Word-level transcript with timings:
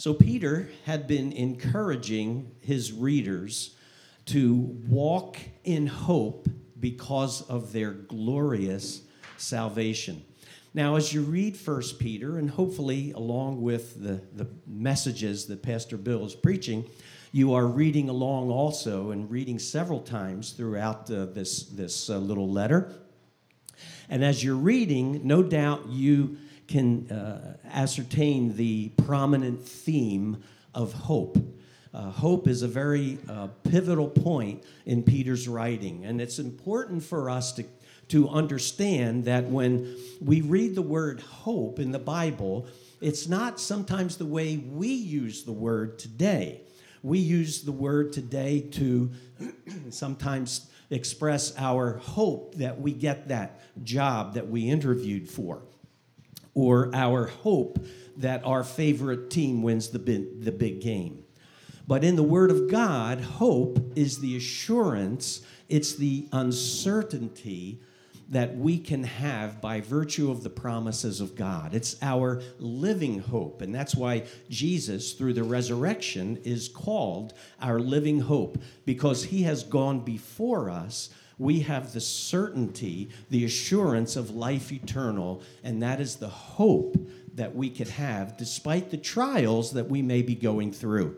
So, 0.00 0.14
Peter 0.14 0.68
had 0.86 1.08
been 1.08 1.32
encouraging 1.32 2.52
his 2.60 2.92
readers 2.92 3.74
to 4.26 4.54
walk 4.86 5.38
in 5.64 5.88
hope 5.88 6.48
because 6.78 7.42
of 7.48 7.72
their 7.72 7.90
glorious 7.90 9.02
salvation. 9.38 10.22
Now, 10.72 10.94
as 10.94 11.12
you 11.12 11.22
read 11.22 11.56
First 11.56 11.98
Peter, 11.98 12.38
and 12.38 12.48
hopefully 12.48 13.10
along 13.10 13.60
with 13.60 14.00
the, 14.00 14.22
the 14.36 14.48
messages 14.68 15.46
that 15.46 15.64
Pastor 15.64 15.96
Bill 15.96 16.24
is 16.24 16.36
preaching, 16.36 16.84
you 17.32 17.54
are 17.54 17.66
reading 17.66 18.08
along 18.08 18.50
also 18.50 19.10
and 19.10 19.28
reading 19.28 19.58
several 19.58 19.98
times 19.98 20.52
throughout 20.52 21.10
uh, 21.10 21.26
this, 21.26 21.64
this 21.64 22.08
uh, 22.08 22.18
little 22.18 22.48
letter. 22.48 22.92
And 24.08 24.24
as 24.24 24.44
you're 24.44 24.54
reading, 24.54 25.26
no 25.26 25.42
doubt 25.42 25.88
you 25.88 26.38
can 26.68 27.10
uh, 27.10 27.56
ascertain 27.64 28.56
the 28.56 28.90
prominent 28.90 29.66
theme 29.66 30.42
of 30.74 30.92
hope. 30.92 31.38
Uh, 31.92 32.10
hope 32.10 32.46
is 32.46 32.62
a 32.62 32.68
very 32.68 33.18
uh, 33.28 33.48
pivotal 33.64 34.08
point 34.08 34.62
in 34.84 35.02
Peter's 35.02 35.48
writing, 35.48 36.04
and 36.04 36.20
it's 36.20 36.38
important 36.38 37.02
for 37.02 37.30
us 37.30 37.52
to, 37.52 37.64
to 38.08 38.28
understand 38.28 39.24
that 39.24 39.44
when 39.44 39.96
we 40.20 40.42
read 40.42 40.74
the 40.74 40.82
word 40.82 41.20
hope 41.20 41.78
in 41.78 41.90
the 41.90 41.98
Bible, 41.98 42.66
it's 43.00 43.26
not 43.26 43.58
sometimes 43.58 44.16
the 44.16 44.26
way 44.26 44.58
we 44.58 44.88
use 44.88 45.44
the 45.44 45.52
word 45.52 45.98
today. 45.98 46.60
We 47.02 47.18
use 47.18 47.62
the 47.62 47.72
word 47.72 48.12
today 48.12 48.60
to 48.72 49.10
sometimes 49.90 50.68
express 50.90 51.54
our 51.56 51.98
hope 51.98 52.56
that 52.56 52.80
we 52.80 52.92
get 52.92 53.28
that 53.28 53.60
job 53.84 54.34
that 54.34 54.48
we 54.48 54.68
interviewed 54.68 55.28
for, 55.28 55.62
or 56.58 56.90
our 56.92 57.26
hope 57.26 57.78
that 58.16 58.44
our 58.44 58.64
favorite 58.64 59.30
team 59.30 59.62
wins 59.62 59.90
the 59.90 59.98
big, 60.00 60.42
the 60.42 60.50
big 60.50 60.80
game. 60.80 61.22
But 61.86 62.02
in 62.02 62.16
the 62.16 62.22
Word 62.24 62.50
of 62.50 62.68
God, 62.68 63.20
hope 63.20 63.92
is 63.94 64.18
the 64.18 64.36
assurance, 64.36 65.42
it's 65.68 65.94
the 65.94 66.26
uncertainty 66.32 67.80
that 68.30 68.56
we 68.56 68.76
can 68.76 69.04
have 69.04 69.60
by 69.60 69.80
virtue 69.80 70.32
of 70.32 70.42
the 70.42 70.50
promises 70.50 71.20
of 71.20 71.36
God. 71.36 71.74
It's 71.74 71.96
our 72.02 72.42
living 72.58 73.20
hope. 73.20 73.62
And 73.62 73.72
that's 73.72 73.94
why 73.94 74.24
Jesus, 74.50 75.12
through 75.12 75.34
the 75.34 75.44
resurrection, 75.44 76.38
is 76.42 76.66
called 76.66 77.34
our 77.62 77.78
living 77.78 78.18
hope 78.18 78.60
because 78.84 79.22
he 79.22 79.44
has 79.44 79.62
gone 79.62 80.00
before 80.00 80.70
us. 80.70 81.10
We 81.38 81.60
have 81.60 81.92
the 81.92 82.00
certainty, 82.00 83.10
the 83.30 83.44
assurance 83.44 84.16
of 84.16 84.30
life 84.30 84.72
eternal, 84.72 85.42
and 85.62 85.82
that 85.82 86.00
is 86.00 86.16
the 86.16 86.28
hope 86.28 86.96
that 87.34 87.54
we 87.54 87.70
could 87.70 87.88
have 87.88 88.36
despite 88.36 88.90
the 88.90 88.96
trials 88.96 89.72
that 89.72 89.88
we 89.88 90.02
may 90.02 90.22
be 90.22 90.34
going 90.34 90.72
through. 90.72 91.16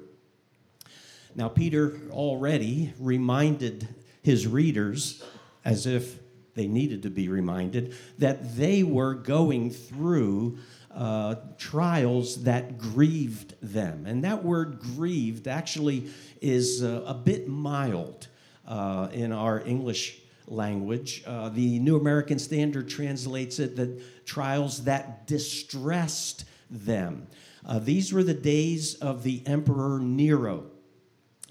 Now, 1.34 1.48
Peter 1.48 1.98
already 2.10 2.92
reminded 2.98 3.88
his 4.22 4.46
readers, 4.46 5.22
as 5.64 5.86
if 5.86 6.18
they 6.54 6.66
needed 6.66 7.04
to 7.04 7.10
be 7.10 7.28
reminded, 7.28 7.94
that 8.18 8.56
they 8.56 8.82
were 8.82 9.14
going 9.14 9.70
through 9.70 10.58
uh, 10.90 11.36
trials 11.56 12.42
that 12.42 12.76
grieved 12.76 13.54
them. 13.62 14.04
And 14.06 14.24
that 14.24 14.44
word 14.44 14.80
grieved 14.80 15.46
actually 15.46 16.10
is 16.42 16.82
uh, 16.82 17.04
a 17.06 17.14
bit 17.14 17.48
mild 17.48 18.26
uh, 18.66 19.08
in 19.12 19.32
our 19.32 19.60
English 19.66 20.20
language. 20.46 21.22
Uh, 21.26 21.48
the 21.48 21.78
New 21.78 21.96
American 21.96 22.38
Standard 22.38 22.88
translates 22.88 23.58
it 23.58 23.76
that 23.76 24.26
trials 24.26 24.84
that 24.84 25.26
distressed 25.26 26.44
them. 26.70 27.26
Uh, 27.66 27.78
these 27.78 28.12
were 28.12 28.22
the 28.22 28.34
days 28.34 28.94
of 28.96 29.22
the 29.22 29.42
Emperor 29.46 29.98
Nero. 29.98 30.64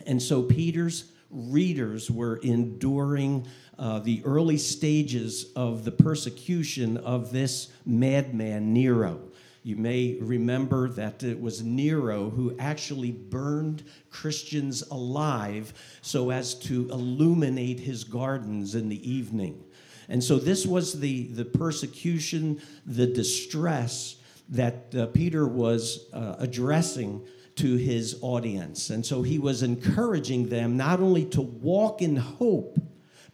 And 0.06 0.22
so 0.22 0.42
Peter's 0.44 1.12
readers 1.30 2.10
were 2.10 2.38
enduring 2.38 3.46
uh, 3.78 4.00
the 4.00 4.22
early 4.26 4.58
stages 4.58 5.52
of 5.56 5.86
the 5.86 5.92
persecution 5.92 6.98
of 6.98 7.32
this 7.32 7.72
madman, 7.86 8.74
Nero. 8.74 9.22
You 9.64 9.76
may 9.76 10.18
remember 10.22 10.90
that 10.90 11.24
it 11.24 11.40
was 11.40 11.62
Nero 11.62 12.30
who 12.30 12.56
actually 12.58 13.12
burned 13.12 13.84
Christians 14.10 14.82
alive 14.90 15.74
so 16.02 16.30
as 16.30 16.56
to 16.56 16.90
illuminate 16.90 17.80
his 17.80 18.04
gardens 18.04 18.76
in 18.76 18.90
the 18.90 19.10
evening. 19.10 19.64
And 20.08 20.24
so 20.24 20.38
this 20.38 20.66
was 20.66 21.00
the, 21.00 21.28
the 21.28 21.46
persecution, 21.46 22.62
the 22.86 23.06
distress 23.06 24.16
that 24.50 24.96
uh, 24.96 25.06
Peter 25.08 25.48
was 25.48 26.10
uh, 26.14 26.36
addressing 26.40 27.26
to 27.58 27.76
his 27.76 28.18
audience. 28.22 28.90
And 28.90 29.06
so 29.06 29.22
he 29.22 29.38
was 29.38 29.62
encouraging 29.62 30.50
them 30.50 30.78
not 30.78 31.00
only 31.00 31.26
to 31.26 31.42
walk 31.42 32.02
in 32.02 32.16
hope 32.16 32.80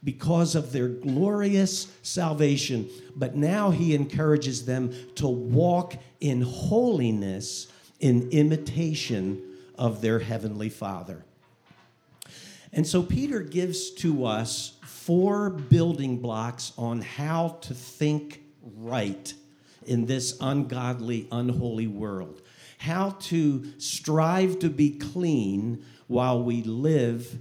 because 0.06 0.56
of 0.56 0.72
their 0.72 0.88
glorious 0.88 1.88
salvation, 2.02 2.90
but 3.18 3.36
now 3.36 3.72
he 3.72 3.94
encourages 3.94 4.66
them 4.66 4.94
to 5.16 5.28
walk 5.28 5.96
in 6.22 6.42
holiness 6.42 7.68
in 8.00 8.30
imitation 8.30 9.42
of 9.78 10.00
their 10.02 10.20
heavenly 10.20 10.70
Father. 10.70 11.26
And 12.72 12.88
so 12.88 13.04
Peter 13.04 13.42
gives 13.42 13.92
to 13.96 14.26
us 14.26 14.78
four 14.86 15.50
building 15.50 16.20
blocks 16.20 16.72
on 16.78 17.02
how 17.02 17.58
to 17.62 17.74
think 17.74 18.42
right 18.78 19.34
in 19.86 20.06
this 20.06 20.38
ungodly, 20.40 21.28
unholy 21.32 21.88
world 21.88 22.42
how 22.86 23.12
to 23.20 23.66
strive 23.80 24.60
to 24.60 24.70
be 24.70 24.92
clean 24.92 25.84
while 26.08 26.44
we 26.44 26.62
live 26.62 27.40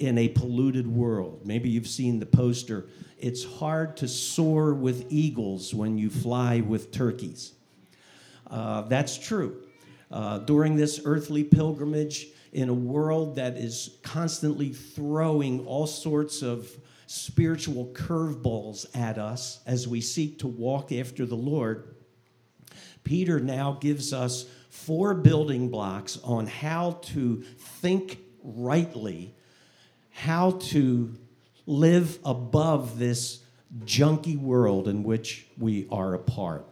in 0.00 0.18
a 0.18 0.28
polluted 0.28 0.86
world. 0.86 1.46
Maybe 1.46 1.68
you've 1.68 1.86
seen 1.86 2.18
the 2.18 2.26
poster. 2.26 2.88
It's 3.18 3.44
hard 3.44 3.96
to 3.98 4.08
soar 4.08 4.74
with 4.74 5.06
eagles 5.10 5.74
when 5.74 5.98
you 5.98 6.10
fly 6.10 6.60
with 6.60 6.90
turkeys. 6.90 7.52
Uh, 8.46 8.82
that's 8.82 9.16
true. 9.16 9.62
Uh, 10.10 10.38
during 10.38 10.76
this 10.76 11.00
earthly 11.04 11.44
pilgrimage, 11.44 12.26
in 12.52 12.68
a 12.68 12.74
world 12.74 13.36
that 13.36 13.56
is 13.56 13.98
constantly 14.02 14.70
throwing 14.70 15.64
all 15.66 15.86
sorts 15.86 16.42
of 16.42 16.68
spiritual 17.06 17.86
curveballs 17.92 18.86
at 18.96 19.18
us 19.18 19.60
as 19.66 19.86
we 19.86 20.00
seek 20.00 20.38
to 20.38 20.48
walk 20.48 20.92
after 20.92 21.26
the 21.26 21.36
Lord, 21.36 21.94
Peter 23.04 23.40
now 23.40 23.78
gives 23.80 24.12
us 24.12 24.46
four 24.68 25.14
building 25.14 25.68
blocks 25.68 26.18
on 26.22 26.46
how 26.46 26.92
to 27.02 27.42
think 27.58 28.18
rightly, 28.42 29.34
how 30.24 30.50
to 30.50 31.14
live 31.66 32.18
above 32.24 32.98
this 32.98 33.42
junky 33.84 34.38
world 34.38 34.86
in 34.86 35.02
which 35.02 35.46
we 35.56 35.86
are 35.90 36.12
a 36.12 36.18
part. 36.18 36.66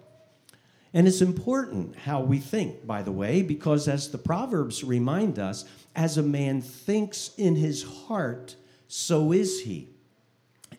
And 0.92 1.08
it's 1.08 1.22
important 1.22 1.96
how 1.96 2.20
we 2.20 2.38
think, 2.38 2.86
by 2.86 3.02
the 3.02 3.12
way, 3.12 3.40
because 3.42 3.88
as 3.88 4.10
the 4.10 4.18
Proverbs 4.18 4.84
remind 4.84 5.38
us, 5.38 5.64
as 5.96 6.18
a 6.18 6.22
man 6.22 6.60
thinks 6.60 7.30
in 7.38 7.56
his 7.56 7.82
heart, 7.82 8.56
so 8.86 9.32
is 9.32 9.62
he. 9.62 9.88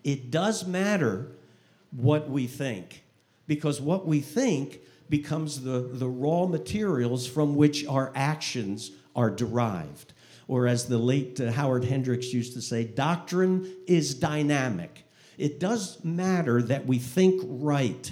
It 0.03 0.29
does 0.29 0.67
matter 0.67 1.31
what 1.91 2.29
we 2.29 2.45
think, 2.45 3.03
because 3.47 3.81
what 3.81 4.05
we 4.05 4.19
think 4.19 4.81
becomes 5.09 5.61
the, 5.61 5.79
the 5.91 6.07
raw 6.07 6.45
materials 6.45 7.25
from 7.25 7.55
which 7.55 7.85
our 7.87 8.11
actions 8.13 8.91
are 9.15 9.31
derived. 9.31 10.13
Or, 10.49 10.65
as 10.67 10.87
the 10.87 10.97
late 10.97 11.39
uh, 11.39 11.51
Howard 11.51 11.85
Hendricks 11.85 12.33
used 12.33 12.53
to 12.53 12.61
say, 12.61 12.83
doctrine 12.83 13.71
is 13.85 14.15
dynamic. 14.15 15.05
It 15.37 15.59
does 15.59 16.03
matter 16.03 16.61
that 16.63 16.87
we 16.87 16.97
think 16.97 17.39
right 17.45 18.11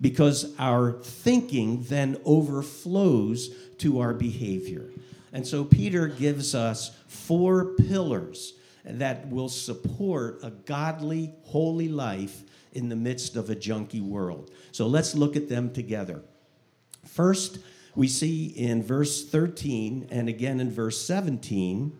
because 0.00 0.54
our 0.58 0.92
thinking 0.92 1.82
then 1.82 2.16
overflows 2.24 3.54
to 3.78 4.00
our 4.00 4.14
behavior. 4.14 4.88
And 5.34 5.46
so 5.46 5.64
Peter 5.64 6.08
gives 6.08 6.54
us 6.54 6.96
four 7.08 7.74
pillars 7.74 8.54
that 8.84 9.28
will 9.28 9.50
support 9.50 10.40
a 10.42 10.50
godly, 10.50 11.34
holy 11.42 11.88
life 11.88 12.42
in 12.72 12.88
the 12.88 12.96
midst 12.96 13.36
of 13.36 13.50
a 13.50 13.54
junky 13.54 14.00
world. 14.00 14.50
So 14.72 14.86
let's 14.86 15.14
look 15.14 15.36
at 15.36 15.50
them 15.50 15.74
together. 15.74 16.22
First, 17.04 17.58
we 17.96 18.08
see 18.08 18.46
in 18.46 18.82
verse 18.82 19.24
13 19.24 20.08
and 20.10 20.28
again 20.28 20.60
in 20.60 20.70
verse 20.70 21.00
17 21.00 21.96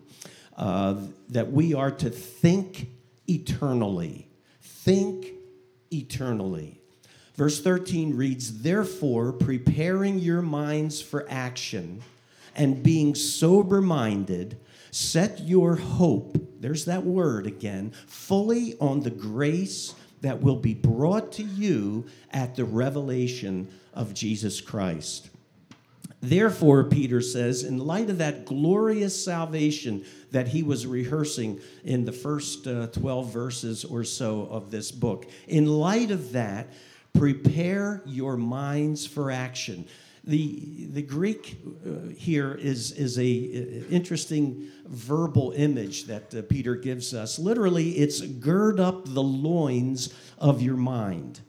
uh, 0.55 0.95
that 1.29 1.51
we 1.51 1.73
are 1.73 1.91
to 1.91 2.09
think 2.09 2.89
eternally. 3.27 4.27
Think 4.61 5.33
eternally. 5.91 6.79
Verse 7.35 7.61
13 7.61 8.15
reads, 8.15 8.61
Therefore, 8.61 9.31
preparing 9.31 10.19
your 10.19 10.41
minds 10.41 11.01
for 11.01 11.25
action 11.29 12.01
and 12.55 12.81
being 12.81 13.13
sober 13.13 13.81
minded, 13.81 14.59
set 14.91 15.39
your 15.41 15.75
hope, 15.75 16.37
there's 16.59 16.85
that 16.85 17.03
word 17.03 17.45
again, 17.45 17.91
fully 18.07 18.75
on 18.79 19.01
the 19.01 19.11
grace 19.11 19.93
that 20.21 20.41
will 20.41 20.55
be 20.55 20.73
brought 20.73 21.31
to 21.33 21.43
you 21.43 22.05
at 22.31 22.55
the 22.55 22.65
revelation 22.65 23.67
of 23.93 24.15
Jesus 24.15 24.61
Christ. 24.61 25.29
Therefore, 26.21 26.83
Peter 26.83 27.21
says, 27.21 27.63
in 27.63 27.77
light 27.77 28.09
of 28.09 28.17
that 28.17 28.45
glorious 28.45 29.23
salvation 29.23 30.03
that 30.31 30.47
he 30.47 30.63
was 30.63 30.87
rehearsing 30.87 31.59
in 31.83 32.05
the 32.05 32.11
first 32.11 32.65
uh, 32.65 32.87
12 32.87 33.31
verses 33.31 33.85
or 33.85 34.03
so 34.03 34.47
of 34.47 34.71
this 34.71 34.91
book, 34.91 35.29
in 35.47 35.67
light 35.67 36.09
of 36.09 36.31
that, 36.31 36.73
prepare 37.13 38.01
your 38.05 38.35
minds 38.35 39.05
for 39.05 39.29
action. 39.29 39.87
The, 40.23 40.87
the 40.91 41.03
Greek 41.03 41.57
uh, 41.85 42.09
here 42.09 42.53
is, 42.53 42.91
is 42.93 43.17
a 43.17 43.21
uh, 43.21 43.87
interesting 43.89 44.69
verbal 44.85 45.51
image 45.51 46.05
that 46.05 46.33
uh, 46.33 46.41
Peter 46.41 46.75
gives 46.75 47.13
us. 47.13 47.39
Literally, 47.39 47.91
it's 47.91 48.21
gird 48.21 48.79
up 48.79 49.05
the 49.05 49.23
loins 49.23 50.13
of 50.37 50.61
your 50.61 50.75
mind. 50.75 51.41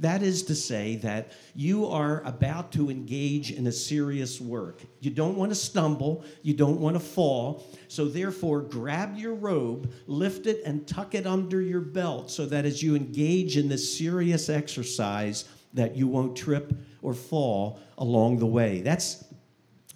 That 0.00 0.22
is 0.22 0.42
to 0.44 0.54
say, 0.54 0.96
that 0.96 1.32
you 1.54 1.86
are 1.86 2.22
about 2.24 2.72
to 2.72 2.90
engage 2.90 3.50
in 3.50 3.66
a 3.66 3.72
serious 3.72 4.40
work. 4.40 4.82
You 5.00 5.10
don't 5.10 5.36
want 5.36 5.50
to 5.50 5.54
stumble, 5.54 6.24
you 6.42 6.54
don't 6.54 6.80
want 6.80 6.96
to 6.96 7.00
fall. 7.00 7.66
So, 7.88 8.06
therefore, 8.06 8.62
grab 8.62 9.16
your 9.16 9.34
robe, 9.34 9.92
lift 10.06 10.46
it, 10.46 10.62
and 10.64 10.86
tuck 10.86 11.14
it 11.14 11.26
under 11.26 11.60
your 11.60 11.80
belt 11.80 12.30
so 12.30 12.46
that 12.46 12.64
as 12.64 12.82
you 12.82 12.96
engage 12.96 13.56
in 13.56 13.68
this 13.68 13.96
serious 13.96 14.48
exercise, 14.48 15.44
that 15.74 15.96
you 15.96 16.06
won't 16.06 16.36
trip 16.36 16.74
or 17.00 17.14
fall 17.14 17.80
along 17.98 18.38
the 18.38 18.46
way. 18.46 18.80
That's 18.80 19.24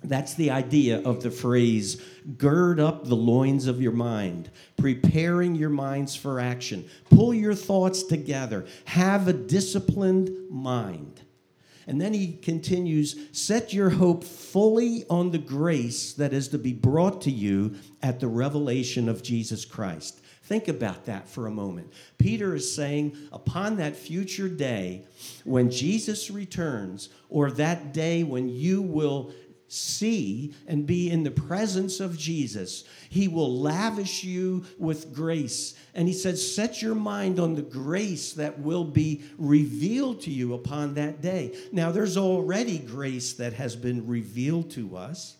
that's 0.05 0.35
the 0.35 0.51
idea 0.51 1.03
of 1.03 1.23
the 1.23 1.31
phrase 1.31 2.03
gird 2.37 2.81
up 2.81 3.05
the 3.05 3.15
loins 3.15 3.67
of 3.67 3.81
your 3.81 3.93
mind, 3.93 4.51
preparing 4.77 5.55
your 5.55 5.71
minds 5.71 6.15
for 6.15 6.41
action. 6.41 6.89
Pull 7.11 7.35
your 7.35 7.55
thoughts 7.55 8.03
together, 8.03 8.67
have 8.85 9.29
a 9.29 9.33
disciplined 9.33 10.31
mind. 10.51 11.23
And 11.89 12.01
then 12.01 12.13
he 12.13 12.33
continues 12.33 13.17
set 13.31 13.73
your 13.73 13.91
hope 13.91 14.25
fully 14.25 15.05
on 15.09 15.31
the 15.31 15.39
grace 15.39 16.13
that 16.15 16.33
is 16.33 16.49
to 16.49 16.59
be 16.59 16.73
brought 16.73 17.23
to 17.23 17.31
you 17.31 17.77
at 18.03 18.19
the 18.19 18.29
revelation 18.29 19.09
of 19.09 19.23
Jesus 19.23 19.65
Christ. 19.65 20.21
Think 20.43 20.69
about 20.69 21.07
that 21.07 21.29
for 21.29 21.47
a 21.47 21.51
moment. 21.51 21.93
Peter 22.19 22.55
is 22.55 22.73
saying, 22.73 23.17
upon 23.33 23.77
that 23.77 23.97
future 23.97 24.49
day 24.49 25.05
when 25.45 25.71
Jesus 25.71 26.31
returns, 26.31 27.09
or 27.29 27.51
that 27.53 27.93
day 27.93 28.23
when 28.23 28.49
you 28.49 28.81
will 28.81 29.33
see 29.69 30.55
and 30.67 30.87
be 30.87 31.11
in 31.11 31.23
the 31.23 31.31
presence 31.31 32.01
of 32.01 32.17
Jesus. 32.17 32.85
He 33.09 33.29
will 33.29 33.61
lavish 33.61 34.25
you 34.25 34.65
with 34.79 35.15
grace. 35.15 35.75
And 35.95 36.07
he 36.07 36.15
said, 36.15 36.39
Set 36.39 36.83
your 36.83 36.95
mind 36.95 37.39
on 37.39 37.55
the 37.55 37.63
grace 37.63 38.33
that 38.35 38.61
will 38.61 38.85
be 38.85 39.23
revealed 39.39 40.21
to 40.23 40.31
you 40.31 40.55
upon 40.55 40.95
that 40.95 41.21
day. 41.21 41.57
Now, 41.73 41.91
there's 41.91 42.17
already 42.17 42.79
grace 42.79 43.35
that 43.35 43.55
has 43.55 43.75
been 43.75 44.07
revealed 44.07 44.71
to 44.73 44.97
us. 44.97 45.37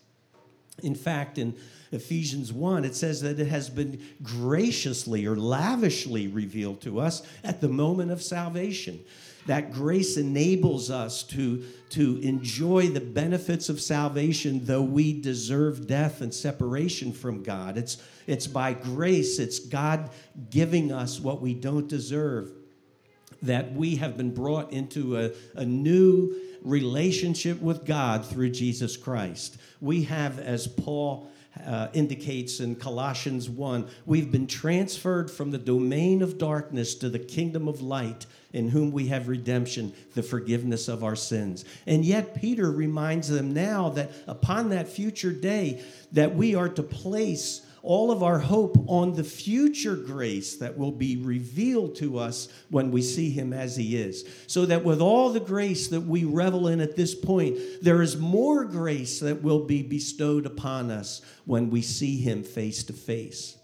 In 0.83 0.95
fact, 0.95 1.37
in 1.37 1.55
Ephesians 1.91 2.51
1, 2.51 2.85
it 2.85 2.95
says 2.95 3.21
that 3.21 3.39
it 3.39 3.47
has 3.47 3.69
been 3.69 4.01
graciously 4.21 5.25
or 5.25 5.35
lavishly 5.35 6.27
revealed 6.27 6.81
to 6.81 6.99
us 6.99 7.23
at 7.43 7.61
the 7.61 7.69
moment 7.69 8.11
of 8.11 8.21
salvation. 8.21 8.99
That 9.47 9.71
grace 9.71 10.17
enables 10.17 10.91
us 10.91 11.23
to, 11.23 11.63
to 11.89 12.19
enjoy 12.21 12.89
the 12.89 13.01
benefits 13.01 13.69
of 13.69 13.81
salvation, 13.81 14.65
though 14.65 14.83
we 14.83 15.19
deserve 15.19 15.87
death 15.87 16.21
and 16.21 16.33
separation 16.33 17.11
from 17.11 17.43
God. 17.43 17.77
It's, 17.77 17.97
it's 18.27 18.47
by 18.47 18.73
grace, 18.73 19.39
it's 19.39 19.59
God 19.59 20.09
giving 20.49 20.91
us 20.91 21.19
what 21.19 21.41
we 21.41 21.53
don't 21.53 21.87
deserve, 21.87 22.51
that 23.41 23.73
we 23.73 23.95
have 23.95 24.17
been 24.17 24.33
brought 24.33 24.71
into 24.73 25.17
a, 25.17 25.31
a 25.55 25.65
new 25.65 26.35
relationship 26.61 27.61
with 27.61 27.85
God 27.85 28.25
through 28.25 28.49
Jesus 28.49 28.97
Christ. 28.97 29.57
We 29.79 30.03
have, 30.03 30.39
as 30.39 30.67
Paul 30.67 31.29
uh, 31.65 31.89
indicates 31.93 32.59
in 32.59 32.75
Colossians 32.75 33.49
1, 33.49 33.87
we've 34.05 34.31
been 34.31 34.47
transferred 34.47 35.29
from 35.29 35.51
the 35.51 35.57
domain 35.57 36.21
of 36.21 36.37
darkness 36.37 36.95
to 36.95 37.09
the 37.09 37.19
kingdom 37.19 37.67
of 37.67 37.81
light, 37.81 38.25
in 38.53 38.69
whom 38.69 38.91
we 38.91 39.07
have 39.07 39.27
redemption, 39.27 39.93
the 40.13 40.23
forgiveness 40.23 40.87
of 40.87 41.03
our 41.03 41.15
sins. 41.15 41.65
And 41.85 42.05
yet, 42.05 42.35
Peter 42.35 42.71
reminds 42.71 43.27
them 43.27 43.53
now 43.53 43.89
that 43.89 44.11
upon 44.27 44.69
that 44.69 44.87
future 44.87 45.33
day, 45.33 45.83
that 46.11 46.35
we 46.35 46.55
are 46.55 46.69
to 46.69 46.83
place 46.83 47.61
all 47.87 48.11
of 48.11 48.21
our 48.21 48.37
hope 48.37 48.77
on 48.87 49.13
the 49.13 49.23
future 49.23 49.95
grace 49.95 50.57
that 50.57 50.77
will 50.77 50.91
be 50.91 51.15
revealed 51.15 51.95
to 51.95 52.19
us 52.19 52.49
when 52.69 52.91
we 52.91 53.01
see 53.01 53.29
him 53.29 53.53
as 53.53 53.77
he 53.77 53.95
is. 53.95 54.25
So 54.45 54.65
that 54.65 54.83
with 54.83 54.99
all 54.99 55.29
the 55.29 55.39
grace 55.39 55.87
that 55.87 56.01
we 56.01 56.25
revel 56.25 56.67
in 56.67 56.81
at 56.81 56.97
this 56.97 57.15
point, 57.15 57.57
there 57.81 58.01
is 58.01 58.17
more 58.17 58.65
grace 58.65 59.21
that 59.21 59.41
will 59.41 59.65
be 59.65 59.83
bestowed 59.83 60.45
upon 60.45 60.91
us 60.91 61.21
when 61.45 61.69
we 61.69 61.81
see 61.81 62.17
him 62.17 62.43
face 62.43 62.83
to 62.83 62.93
face. 62.93 63.57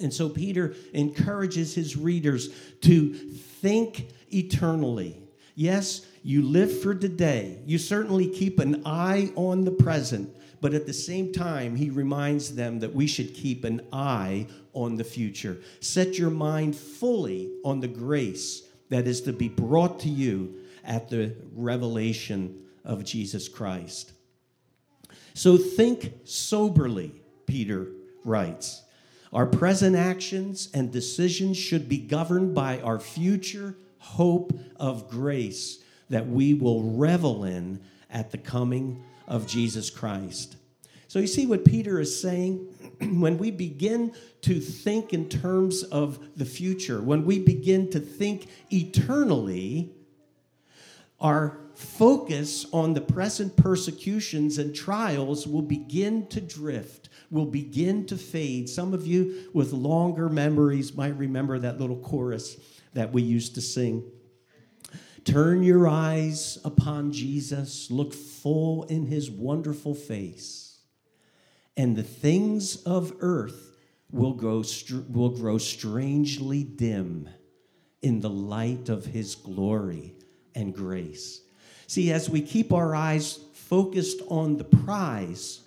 And 0.00 0.12
so 0.12 0.28
Peter 0.30 0.74
encourages 0.94 1.74
his 1.74 1.96
readers 1.96 2.48
to 2.80 3.12
think 3.12 4.08
eternally. 4.32 5.20
Yes, 5.54 6.04
you 6.22 6.42
live 6.42 6.80
for 6.80 6.94
today. 6.94 7.58
You 7.66 7.76
certainly 7.78 8.28
keep 8.28 8.58
an 8.58 8.82
eye 8.86 9.30
on 9.36 9.64
the 9.64 9.70
present, 9.70 10.34
but 10.64 10.72
at 10.72 10.86
the 10.86 10.94
same 10.94 11.30
time, 11.30 11.76
he 11.76 11.90
reminds 11.90 12.54
them 12.54 12.78
that 12.78 12.94
we 12.94 13.06
should 13.06 13.34
keep 13.34 13.64
an 13.64 13.82
eye 13.92 14.46
on 14.72 14.96
the 14.96 15.04
future. 15.04 15.58
Set 15.80 16.16
your 16.16 16.30
mind 16.30 16.74
fully 16.74 17.52
on 17.66 17.80
the 17.80 17.86
grace 17.86 18.62
that 18.88 19.06
is 19.06 19.20
to 19.20 19.32
be 19.34 19.46
brought 19.46 20.00
to 20.00 20.08
you 20.08 20.54
at 20.82 21.10
the 21.10 21.36
revelation 21.54 22.62
of 22.82 23.04
Jesus 23.04 23.46
Christ. 23.46 24.12
So 25.34 25.58
think 25.58 26.14
soberly, 26.24 27.12
Peter 27.44 27.88
writes. 28.24 28.84
Our 29.34 29.44
present 29.44 29.94
actions 29.94 30.70
and 30.72 30.90
decisions 30.90 31.58
should 31.58 31.90
be 31.90 31.98
governed 31.98 32.54
by 32.54 32.80
our 32.80 32.98
future 32.98 33.76
hope 33.98 34.58
of 34.76 35.10
grace 35.10 35.84
that 36.08 36.26
we 36.26 36.54
will 36.54 36.96
revel 36.96 37.44
in 37.44 37.80
at 38.10 38.30
the 38.30 38.38
coming 38.38 39.04
of 39.26 39.46
Jesus 39.46 39.90
Christ. 39.90 40.56
So, 41.08 41.18
you 41.18 41.26
see 41.26 41.46
what 41.46 41.64
Peter 41.64 42.00
is 42.00 42.20
saying? 42.20 42.66
when 43.20 43.38
we 43.38 43.50
begin 43.50 44.12
to 44.42 44.60
think 44.60 45.12
in 45.12 45.28
terms 45.28 45.82
of 45.84 46.18
the 46.36 46.44
future, 46.44 47.00
when 47.00 47.24
we 47.24 47.38
begin 47.38 47.90
to 47.90 48.00
think 48.00 48.48
eternally, 48.72 49.92
our 51.20 51.58
focus 51.74 52.66
on 52.72 52.94
the 52.94 53.00
present 53.00 53.56
persecutions 53.56 54.58
and 54.58 54.74
trials 54.74 55.46
will 55.46 55.62
begin 55.62 56.26
to 56.28 56.40
drift, 56.40 57.08
will 57.30 57.46
begin 57.46 58.06
to 58.06 58.16
fade. 58.16 58.68
Some 58.68 58.94
of 58.94 59.06
you 59.06 59.50
with 59.52 59.72
longer 59.72 60.28
memories 60.28 60.94
might 60.94 61.16
remember 61.16 61.58
that 61.58 61.80
little 61.80 61.98
chorus 61.98 62.56
that 62.92 63.12
we 63.12 63.22
used 63.22 63.54
to 63.56 63.60
sing. 63.60 64.04
Turn 65.24 65.62
your 65.62 65.88
eyes 65.88 66.58
upon 66.64 67.12
Jesus, 67.12 67.90
look 67.90 68.12
full 68.12 68.84
in 68.84 69.06
his 69.06 69.30
wonderful 69.30 69.94
face, 69.94 70.78
and 71.76 71.96
the 71.96 72.02
things 72.02 72.82
of 72.82 73.14
earth 73.20 73.74
will 74.10 74.34
grow, 74.34 74.62
will 75.08 75.30
grow 75.30 75.56
strangely 75.56 76.62
dim 76.62 77.28
in 78.02 78.20
the 78.20 78.30
light 78.30 78.90
of 78.90 79.06
his 79.06 79.34
glory 79.34 80.14
and 80.54 80.74
grace. 80.74 81.40
See, 81.86 82.12
as 82.12 82.28
we 82.28 82.42
keep 82.42 82.72
our 82.72 82.94
eyes 82.94 83.40
focused 83.54 84.20
on 84.28 84.58
the 84.58 84.64
prize, 84.64 85.60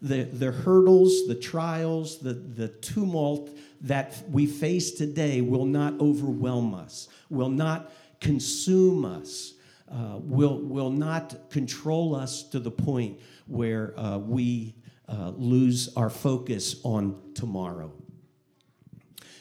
the, 0.00 0.24
the 0.24 0.52
hurdles, 0.52 1.26
the 1.26 1.34
trials, 1.34 2.18
the, 2.18 2.32
the 2.32 2.68
tumult 2.68 3.50
that 3.82 4.22
we 4.30 4.46
face 4.46 4.92
today 4.92 5.42
will 5.42 5.66
not 5.66 6.00
overwhelm 6.00 6.74
us, 6.74 7.08
will 7.28 7.50
not 7.50 7.92
consume 8.20 9.04
us, 9.04 9.54
uh, 9.90 10.18
will, 10.20 10.58
will 10.58 10.90
not 10.90 11.50
control 11.50 12.14
us 12.14 12.42
to 12.50 12.58
the 12.58 12.70
point 12.70 13.20
where 13.46 13.98
uh, 13.98 14.18
we 14.18 14.74
uh, 15.08 15.32
lose 15.36 15.94
our 15.96 16.10
focus 16.10 16.80
on 16.82 17.16
tomorrow. 17.34 17.92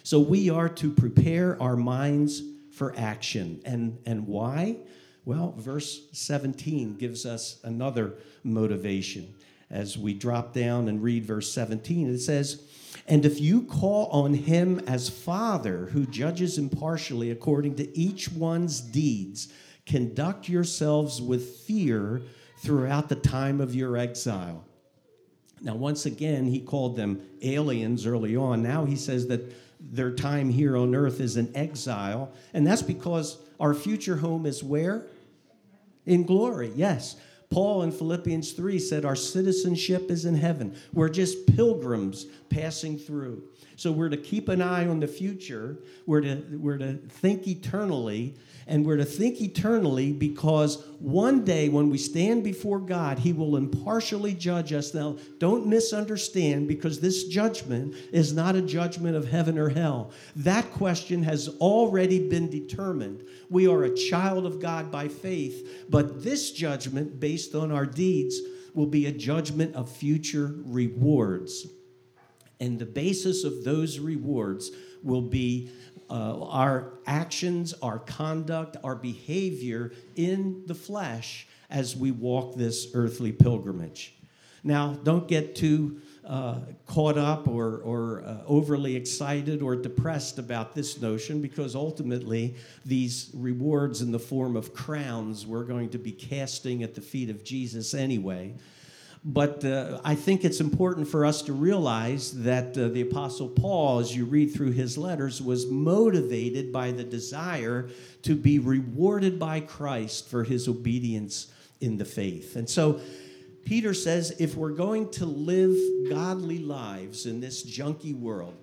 So 0.04 0.20
we 0.20 0.52
are 0.52 0.70
to 0.70 0.92
prepare 0.92 1.60
our 1.62 1.76
minds 1.76 2.44
for 2.72 2.94
action. 2.96 3.62
And, 3.66 3.98
and 4.06 4.28
why? 4.28 4.78
Well, 5.24 5.56
verse 5.58 6.08
17 6.12 6.98
gives 6.98 7.26
us 7.26 7.60
another 7.64 8.16
motivation. 8.44 9.34
As 9.70 9.98
we 9.98 10.14
drop 10.14 10.54
down 10.54 10.88
and 10.88 11.02
read 11.02 11.26
verse 11.26 11.52
17, 11.52 12.10
it 12.10 12.20
says, 12.20 12.64
and 13.08 13.26
if 13.26 13.40
you 13.40 13.64
call 13.64 14.08
on 14.08 14.34
him 14.34 14.80
as 14.88 15.10
Father, 15.10 15.88
who 15.88 16.06
judges 16.06 16.58
impartially 16.58 17.30
according 17.30 17.76
to 17.76 17.98
each 17.98 18.32
one's 18.32 18.82
deeds, 18.82 19.52
conduct 19.86 20.50
yourselves 20.50 21.22
with 21.22 21.58
fear 21.60 22.24
throughout 22.60 23.10
the 23.10 23.16
time 23.16 23.62
of 23.62 23.76
your 23.76 23.96
exile. 23.98 24.64
Now, 25.62 25.76
once 25.76 26.06
again, 26.06 26.46
he 26.46 26.60
called 26.60 26.96
them 26.96 27.22
aliens 27.42 28.06
early 28.06 28.36
on. 28.36 28.64
Now 28.64 28.86
he 28.86 28.96
says 28.96 29.28
that 29.28 29.54
their 29.80 30.12
time 30.12 30.50
here 30.50 30.76
on 30.76 30.96
earth 30.96 31.20
is 31.20 31.38
an 31.38 31.52
exile. 31.56 32.32
And 32.54 32.66
that's 32.66 32.82
because 32.82 33.38
our 33.60 33.74
future 33.74 34.18
home 34.18 34.46
is 34.46 34.64
where? 34.64 35.06
In 36.06 36.24
glory, 36.24 36.72
yes. 36.76 37.18
Paul 37.50 37.84
in 37.84 37.92
Philippians 37.92 38.52
3 38.52 38.80
said, 38.80 39.06
Our 39.06 39.16
citizenship 39.16 40.10
is 40.12 40.26
in 40.26 40.36
heaven. 40.36 40.76
We're 40.94 41.10
just 41.10 41.48
pilgrims 41.56 42.26
passing 42.50 42.98
through. 42.98 43.44
So 43.76 43.92
we're 43.92 44.10
to 44.10 44.18
keep 44.18 44.50
an 44.50 44.62
eye 44.62 44.88
on 44.88 45.00
the 45.00 45.08
future. 45.08 45.80
We're 46.06 46.22
to, 46.22 46.44
we're 46.52 46.78
to 46.78 46.94
think 46.94 47.48
eternally. 47.48 48.36
And 48.68 48.84
we're 48.84 48.98
to 48.98 49.06
think 49.06 49.42
eternally 49.42 50.12
because 50.12 50.84
one 51.00 51.46
day 51.46 51.70
when 51.70 51.90
we 51.92 52.00
stand 52.00 52.44
before 52.44 52.80
God, 52.80 53.20
He 53.20 53.32
will 53.32 53.58
impartially 53.58 54.34
judge 54.34 54.74
us. 54.74 54.94
Now, 54.94 55.18
don't 55.38 55.68
misunderstand 55.68 56.68
because 56.68 57.00
this 57.00 57.26
judgment 57.26 57.96
is 58.12 58.34
not 58.34 58.56
a 58.56 58.62
judgment 58.62 59.16
of 59.16 59.30
heaven 59.30 59.60
or 59.60 59.70
hell. 59.70 60.12
That 60.36 60.72
question 60.72 61.22
has 61.24 61.48
already 61.60 62.28
been 62.28 62.50
determined. 62.50 63.24
We 63.50 63.68
are 63.68 63.84
a 63.84 63.96
child 63.96 64.48
of 64.48 64.60
God 64.60 64.92
by 64.92 65.10
faith, 65.10 65.86
but 65.90 66.24
this 66.24 66.52
judgment, 66.52 67.20
based 67.20 67.54
on 67.54 67.72
our 67.72 67.86
deeds, 67.86 68.40
will 68.74 68.88
be 68.88 69.06
a 69.06 69.12
judgment 69.12 69.76
of 69.76 69.90
future 69.92 70.56
rewards. 70.66 71.68
And 72.60 72.80
the 72.80 72.86
basis 72.86 73.44
of 73.44 73.64
those 73.64 74.00
rewards 74.00 74.72
will 75.04 75.22
be 75.22 75.72
uh, 76.10 76.48
our 76.48 76.94
actions, 77.06 77.74
our 77.82 78.00
conduct, 78.00 78.78
our 78.84 78.96
behavior 78.96 79.92
in 80.16 80.64
the 80.68 80.76
flesh 80.76 81.48
as 81.70 81.96
we 81.96 82.12
walk 82.12 82.56
this 82.56 82.88
earthly 82.94 83.32
pilgrimage. 83.32 84.16
Now, 84.64 84.94
don't 85.04 85.28
get 85.28 85.56
too 85.56 86.02
uh, 86.26 86.60
caught 86.88 87.20
up 87.20 87.48
or, 87.48 87.78
or 87.84 88.24
uh, 88.26 88.38
overly 88.48 88.96
excited 88.96 89.62
or 89.62 89.76
depressed 89.76 90.40
about 90.40 90.74
this 90.74 91.00
notion 91.00 91.40
because 91.40 91.76
ultimately 91.76 92.56
these 92.84 93.30
rewards 93.36 94.02
in 94.02 94.12
the 94.12 94.18
form 94.18 94.56
of 94.56 94.74
crowns 94.74 95.46
we're 95.46 95.66
going 95.66 95.90
to 95.90 96.00
be 96.00 96.12
casting 96.12 96.82
at 96.82 96.96
the 96.96 97.02
feet 97.02 97.30
of 97.30 97.44
Jesus 97.44 97.94
anyway. 97.94 98.56
But 99.28 99.66
uh, 99.66 100.00
I 100.06 100.14
think 100.14 100.46
it's 100.46 100.60
important 100.60 101.08
for 101.08 101.26
us 101.26 101.42
to 101.44 101.54
realize 101.54 102.44
that 102.44 102.78
uh, 102.78 102.90
the 102.90 103.02
Apostle 103.02 103.50
Paul, 103.50 103.98
as 103.98 104.16
you 104.16 104.24
read 104.24 104.54
through 104.54 104.74
his 104.74 105.00
letters, 105.00 105.42
was 105.42 105.66
motivated 105.66 106.72
by 106.72 106.92
the 106.92 107.04
desire 107.04 107.90
to 108.22 108.36
be 108.36 108.60
rewarded 108.60 109.40
by 109.40 109.62
Christ 109.62 110.30
for 110.30 110.44
his 110.44 110.68
obedience 110.68 111.52
in 111.82 111.98
the 111.98 112.06
faith. 112.06 112.56
And 112.56 112.70
so 112.70 113.02
Peter 113.66 113.96
says 113.96 114.36
if 114.38 114.54
we're 114.56 114.70
going 114.70 115.10
to 115.14 115.26
live 115.26 115.76
godly 116.08 116.60
lives 116.60 117.26
in 117.26 117.42
this 117.42 117.66
junky 117.66 118.14
world, 118.14 118.56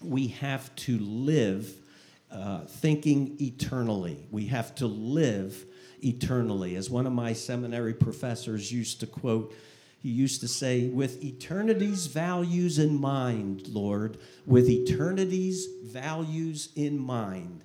we 0.00 0.28
have 0.28 0.72
to 0.76 0.96
live 1.00 1.68
uh, 2.30 2.60
thinking 2.66 3.36
eternally. 3.40 4.28
We 4.30 4.46
have 4.46 4.76
to 4.76 4.86
live 4.86 5.66
eternally. 6.04 6.76
As 6.76 6.88
one 6.88 7.06
of 7.06 7.12
my 7.12 7.32
seminary 7.32 7.94
professors 7.94 8.70
used 8.70 9.00
to 9.00 9.08
quote, 9.08 9.52
he 10.02 10.08
used 10.08 10.40
to 10.40 10.48
say, 10.48 10.88
with 10.88 11.22
eternity's 11.22 12.06
values 12.06 12.78
in 12.78 13.00
mind, 13.00 13.68
Lord, 13.68 14.18
with 14.44 14.68
eternity's 14.68 15.68
values 15.84 16.70
in 16.74 16.98
mind, 16.98 17.64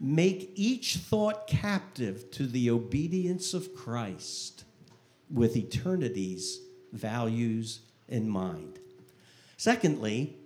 make 0.00 0.50
each 0.54 0.96
thought 0.96 1.46
captive 1.46 2.30
to 2.32 2.46
the 2.46 2.70
obedience 2.70 3.52
of 3.52 3.74
Christ 3.74 4.64
with 5.30 5.56
eternity's 5.56 6.60
values 6.92 7.80
in 8.08 8.30
mind. 8.30 8.78
Secondly, 9.58 10.36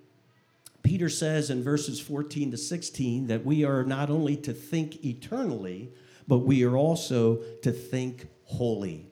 Peter 0.83 1.09
says 1.09 1.51
in 1.51 1.63
verses 1.63 2.01
14 2.01 2.51
to 2.51 2.57
16 2.57 3.29
that 3.29 3.45
we 3.45 3.65
are 3.65 3.85
not 3.85 4.11
only 4.11 4.37
to 4.37 4.53
think 4.53 5.05
eternally, 5.05 5.93
but 6.27 6.39
we 6.39 6.65
are 6.65 6.77
also 6.77 7.37
to 7.63 7.71
think 7.71 8.27
holy. 8.45 9.07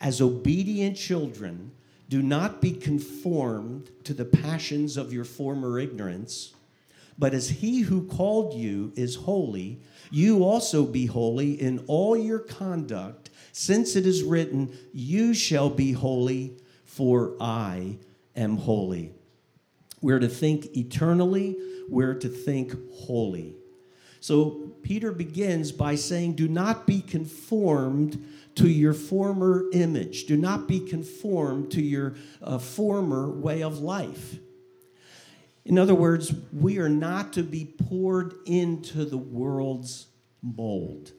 As 0.00 0.20
obedient 0.20 0.96
children, 0.96 1.72
do 2.08 2.22
not 2.22 2.60
be 2.60 2.72
conformed 2.72 3.90
to 4.04 4.14
the 4.14 4.24
passions 4.24 4.96
of 4.96 5.12
your 5.12 5.24
former 5.24 5.78
ignorance, 5.78 6.54
but 7.18 7.34
as 7.34 7.48
he 7.48 7.80
who 7.80 8.06
called 8.06 8.54
you 8.54 8.92
is 8.96 9.16
holy, 9.16 9.80
you 10.10 10.44
also 10.44 10.86
be 10.86 11.06
holy 11.06 11.60
in 11.60 11.84
all 11.86 12.16
your 12.16 12.38
conduct, 12.38 13.30
since 13.52 13.96
it 13.96 14.06
is 14.06 14.22
written, 14.22 14.72
You 14.92 15.34
shall 15.34 15.68
be 15.68 15.92
holy, 15.92 16.54
for 16.84 17.34
I 17.40 17.98
am 18.36 18.56
holy. 18.56 19.12
We're 20.00 20.20
to 20.20 20.28
think 20.28 20.76
eternally, 20.76 21.56
we're 21.88 22.14
to 22.14 22.28
think 22.28 22.74
holy. 22.92 23.56
So 24.20 24.72
Peter 24.82 25.12
begins 25.12 25.72
by 25.72 25.94
saying, 25.94 26.34
Do 26.34 26.48
not 26.48 26.86
be 26.86 27.00
conformed 27.00 28.26
to 28.56 28.68
your 28.68 28.92
former 28.92 29.66
image. 29.72 30.26
Do 30.26 30.36
not 30.36 30.66
be 30.66 30.80
conformed 30.80 31.70
to 31.72 31.82
your 31.82 32.14
uh, 32.42 32.58
former 32.58 33.30
way 33.30 33.62
of 33.62 33.78
life. 33.78 34.36
In 35.64 35.78
other 35.78 35.94
words, 35.94 36.32
we 36.52 36.78
are 36.78 36.88
not 36.88 37.34
to 37.34 37.42
be 37.42 37.64
poured 37.64 38.34
into 38.46 39.04
the 39.04 39.18
world's 39.18 40.06
mold. 40.42 41.12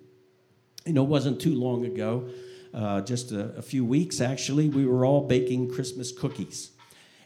You 0.86 0.94
know, 0.94 1.03
it 1.03 1.10
wasn't 1.10 1.39
too 1.39 1.56
long 1.56 1.86
ago, 1.86 2.29
uh, 2.74 3.01
just 3.01 3.32
a, 3.32 3.56
a, 3.58 3.62
few 3.62 3.86
weeks 3.86 4.22
actually, 4.22 4.70
we 4.70 4.86
were 4.86 5.06
all 5.06 5.27
baking 5.27 5.72
Christmas 5.72 6.12
cookies. 6.12 6.72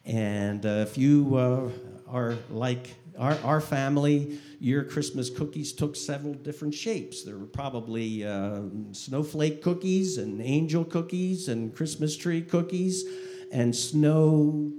And 0.05 0.65
uh, 0.65 0.85
if 0.87 0.97
you 0.97 1.35
uh, 1.35 1.69
are 2.09 2.35
like 2.49 2.95
our, 3.17 3.37
our 3.43 3.61
family, 3.61 4.39
your 4.59 4.83
Christmas 4.83 5.29
cookies 5.29 5.73
took 5.73 5.95
several 5.95 6.33
different 6.33 6.73
shapes. 6.73 7.23
There 7.23 7.37
were 7.37 7.45
probably 7.45 8.25
uh, 8.25 8.61
snowflake 8.91 9.61
cookies 9.61 10.17
and 10.17 10.41
angel 10.41 10.83
cookies 10.85 11.47
and 11.47 11.75
Christmas 11.75 12.17
tree 12.17 12.41
cookies 12.41 13.05
and 13.51 13.75
snow 13.75 14.71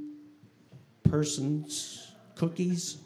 persons 1.04 2.12
cookies. 2.34 2.98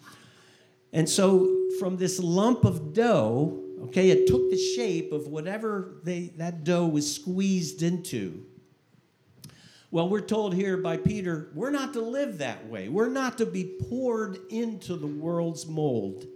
And 0.92 1.08
so 1.08 1.66
from 1.78 1.96
this 1.96 2.18
lump 2.18 2.64
of 2.64 2.94
dough, 2.94 3.62
okay, 3.84 4.10
it 4.10 4.26
took 4.26 4.50
the 4.50 4.56
shape 4.56 5.12
of 5.12 5.28
whatever 5.28 6.00
they, 6.04 6.32
that 6.36 6.64
dough 6.64 6.86
was 6.86 7.14
squeezed 7.14 7.82
into. 7.82 8.46
Well, 9.90 10.08
we're 10.10 10.20
told 10.20 10.54
here 10.54 10.76
by 10.76 10.98
Peter, 10.98 11.48
we're 11.54 11.70
not 11.70 11.94
to 11.94 12.02
live 12.02 12.38
that 12.38 12.68
way. 12.68 12.90
We're 12.90 13.08
not 13.08 13.38
to 13.38 13.46
be 13.46 13.78
poured 13.88 14.38
into 14.50 14.96
the 14.96 15.06
world's 15.06 15.66
mold. 15.66 16.26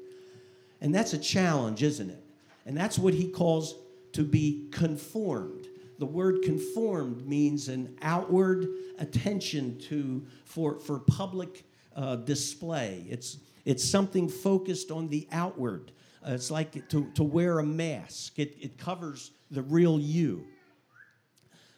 And 0.81 0.95
that's 0.95 1.13
a 1.13 1.19
challenge, 1.19 1.83
isn't 1.83 2.09
it? 2.09 2.25
And 2.65 2.75
that's 2.75 2.99
what 2.99 3.13
he 3.13 3.29
calls 3.29 3.75
to 4.13 4.25
be 4.25 4.69
conformed. 4.71 5.67
The 5.99 6.07
word 6.07 6.43
conformed 6.43 7.27
means 7.27 7.69
an 7.69 7.95
outward 8.01 8.69
attention 8.99 9.79
to 9.81 10.27
for, 10.47 10.81
for 10.81 10.99
public 11.01 11.65
uh, 11.95 12.17
display. 12.17 13.05
It's, 13.09 13.37
it's 13.67 13.87
something 13.87 14.31
focused 14.31 14.91
on 14.91 15.09
the 15.09 15.29
outward. 15.31 15.93
Uh, 16.27 16.33
it's 16.33 16.51
like 16.51 16.89
to, 16.89 17.07
to 17.15 17.23
wear 17.23 17.59
a 17.59 17.65
mask, 17.65 18.39
it, 18.39 18.57
it 18.61 18.79
covers 18.79 19.33
the 19.51 19.63
real 19.63 20.01
you. 20.01 20.47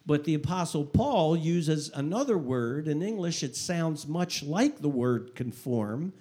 But 0.05 0.23
the 0.23 0.35
Apostle 0.35 0.85
Paul 0.85 1.35
uses 1.35 1.89
another 1.93 2.37
word. 2.37 2.87
In 2.87 3.01
English, 3.01 3.41
it 3.43 3.55
sounds 3.55 4.07
much 4.07 4.43
like 4.43 4.79
the 4.79 4.89
word 4.89 5.33
conform, 5.33 6.13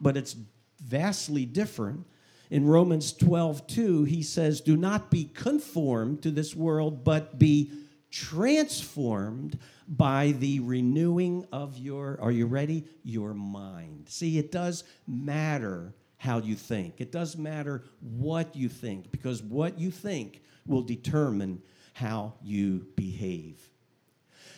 but 0.00 0.16
it's 0.16 0.36
vastly 0.80 1.44
different. 1.44 2.06
In 2.50 2.66
Romans 2.66 3.12
12, 3.12 3.66
2, 3.66 4.04
he 4.04 4.22
says, 4.22 4.60
Do 4.60 4.76
not 4.76 5.10
be 5.10 5.24
conformed 5.24 6.22
to 6.22 6.30
this 6.30 6.54
world, 6.54 7.02
but 7.02 7.38
be 7.38 7.72
transformed 8.10 9.58
by 9.88 10.32
the 10.32 10.60
renewing 10.60 11.46
of 11.50 11.78
your, 11.78 12.18
are 12.20 12.30
you 12.30 12.46
ready? 12.46 12.84
Your 13.02 13.34
mind. 13.34 14.04
See, 14.08 14.38
it 14.38 14.52
does 14.52 14.84
matter 15.06 15.94
how 16.18 16.38
you 16.38 16.54
think. 16.54 17.00
It 17.00 17.10
does 17.10 17.36
matter 17.36 17.82
what 18.00 18.54
you 18.54 18.68
think, 18.68 19.10
because 19.10 19.42
what 19.42 19.78
you 19.80 19.90
think 19.90 20.42
will 20.66 20.82
determine 20.82 21.62
how 21.92 22.34
you 22.42 22.86
behave. 22.96 23.60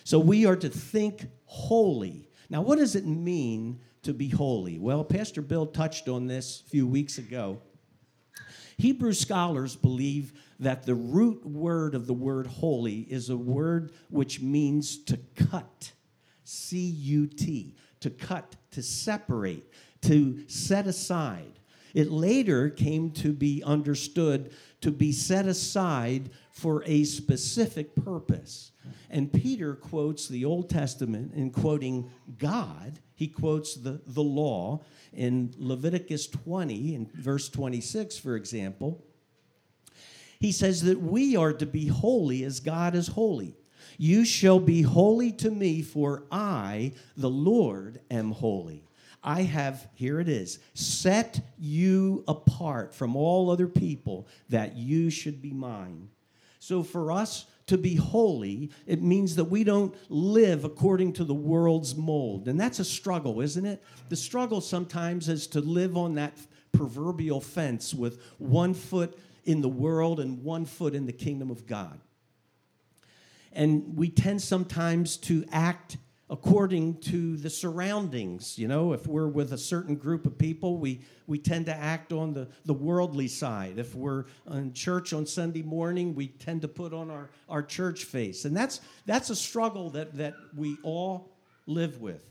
So 0.04 0.18
we 0.18 0.46
are 0.46 0.56
to 0.56 0.68
think 0.68 1.26
holy. 1.46 2.28
Now, 2.50 2.62
what 2.62 2.78
does 2.78 2.94
it 2.94 3.06
mean 3.06 3.80
to 4.02 4.12
be 4.12 4.28
holy? 4.28 4.78
Well, 4.78 5.02
Pastor 5.02 5.40
Bill 5.42 5.66
touched 5.66 6.08
on 6.08 6.26
this 6.26 6.62
a 6.66 6.70
few 6.70 6.86
weeks 6.86 7.18
ago. 7.18 7.60
Hebrew 8.76 9.12
scholars 9.12 9.76
believe 9.76 10.32
that 10.58 10.84
the 10.84 10.94
root 10.94 11.46
word 11.46 11.94
of 11.94 12.06
the 12.06 12.12
word 12.12 12.46
holy 12.46 13.00
is 13.00 13.30
a 13.30 13.36
word 13.36 13.92
which 14.10 14.40
means 14.40 14.98
to 15.04 15.18
cut, 15.36 15.92
C 16.44 16.78
U 16.78 17.26
T, 17.26 17.76
to 18.00 18.10
cut, 18.10 18.56
to 18.72 18.82
separate, 18.82 19.64
to 20.02 20.44
set 20.48 20.86
aside. 20.86 21.60
It 21.94 22.10
later 22.10 22.68
came 22.68 23.12
to 23.12 23.32
be 23.32 23.62
understood 23.62 24.52
to 24.80 24.90
be 24.90 25.12
set 25.12 25.46
aside 25.46 26.30
for 26.54 26.84
a 26.86 27.02
specific 27.04 27.96
purpose. 27.96 28.70
And 29.10 29.32
Peter 29.32 29.74
quotes 29.74 30.28
the 30.28 30.44
Old 30.44 30.70
Testament 30.70 31.34
in 31.34 31.50
quoting 31.50 32.10
God, 32.38 33.00
he 33.16 33.28
quotes 33.28 33.74
the, 33.74 34.00
the 34.06 34.22
law 34.22 34.82
in 35.12 35.52
Leviticus 35.58 36.28
20, 36.28 36.94
in 36.94 37.10
verse 37.14 37.48
26, 37.48 38.18
for 38.18 38.36
example. 38.36 39.04
He 40.38 40.52
says 40.52 40.82
that 40.82 41.00
we 41.00 41.36
are 41.36 41.52
to 41.52 41.66
be 41.66 41.86
holy 41.86 42.44
as 42.44 42.60
God 42.60 42.94
is 42.94 43.08
holy. 43.08 43.56
You 43.98 44.24
shall 44.24 44.60
be 44.60 44.82
holy 44.82 45.32
to 45.32 45.50
me, 45.50 45.82
for 45.82 46.24
I, 46.30 46.92
the 47.16 47.30
Lord, 47.30 48.00
am 48.10 48.30
holy. 48.30 48.84
I 49.22 49.42
have, 49.42 49.88
here 49.94 50.20
it 50.20 50.28
is, 50.28 50.58
set 50.74 51.40
you 51.58 52.24
apart 52.28 52.94
from 52.94 53.16
all 53.16 53.50
other 53.50 53.68
people 53.68 54.28
that 54.50 54.76
you 54.76 55.10
should 55.10 55.40
be 55.40 55.52
mine. 55.52 56.10
So 56.64 56.82
for 56.82 57.12
us 57.12 57.44
to 57.66 57.76
be 57.76 57.94
holy, 57.94 58.70
it 58.86 59.02
means 59.02 59.36
that 59.36 59.44
we 59.44 59.64
don't 59.64 59.94
live 60.08 60.64
according 60.64 61.12
to 61.14 61.24
the 61.24 61.34
world's 61.34 61.94
mold. 61.94 62.48
And 62.48 62.58
that's 62.58 62.78
a 62.78 62.86
struggle, 62.86 63.42
isn't 63.42 63.66
it? 63.66 63.82
The 64.08 64.16
struggle 64.16 64.62
sometimes 64.62 65.28
is 65.28 65.46
to 65.48 65.60
live 65.60 65.94
on 65.94 66.14
that 66.14 66.38
proverbial 66.72 67.42
fence 67.42 67.92
with 67.92 68.18
one 68.38 68.72
foot 68.72 69.18
in 69.44 69.60
the 69.60 69.68
world 69.68 70.20
and 70.20 70.42
one 70.42 70.64
foot 70.64 70.94
in 70.94 71.04
the 71.04 71.12
kingdom 71.12 71.50
of 71.50 71.66
God. 71.66 72.00
And 73.52 73.94
we 73.94 74.08
tend 74.08 74.40
sometimes 74.40 75.18
to 75.18 75.44
act 75.52 75.98
according 76.30 76.98
to 77.00 77.36
the 77.36 77.50
surroundings. 77.50 78.58
You 78.58 78.68
know, 78.68 78.92
if 78.92 79.06
we're 79.06 79.28
with 79.28 79.52
a 79.52 79.58
certain 79.58 79.96
group 79.96 80.26
of 80.26 80.38
people, 80.38 80.78
we, 80.78 81.00
we 81.26 81.38
tend 81.38 81.66
to 81.66 81.74
act 81.74 82.12
on 82.12 82.32
the, 82.32 82.48
the 82.64 82.72
worldly 82.72 83.28
side. 83.28 83.78
If 83.78 83.94
we're 83.94 84.24
in 84.50 84.72
church 84.72 85.12
on 85.12 85.26
Sunday 85.26 85.62
morning, 85.62 86.14
we 86.14 86.28
tend 86.28 86.62
to 86.62 86.68
put 86.68 86.94
on 86.94 87.10
our, 87.10 87.30
our 87.48 87.62
church 87.62 88.04
face. 88.04 88.44
And 88.46 88.56
that's, 88.56 88.80
that's 89.04 89.30
a 89.30 89.36
struggle 89.36 89.90
that, 89.90 90.16
that 90.16 90.34
we 90.56 90.78
all 90.82 91.30
live 91.66 92.00
with. 92.00 92.24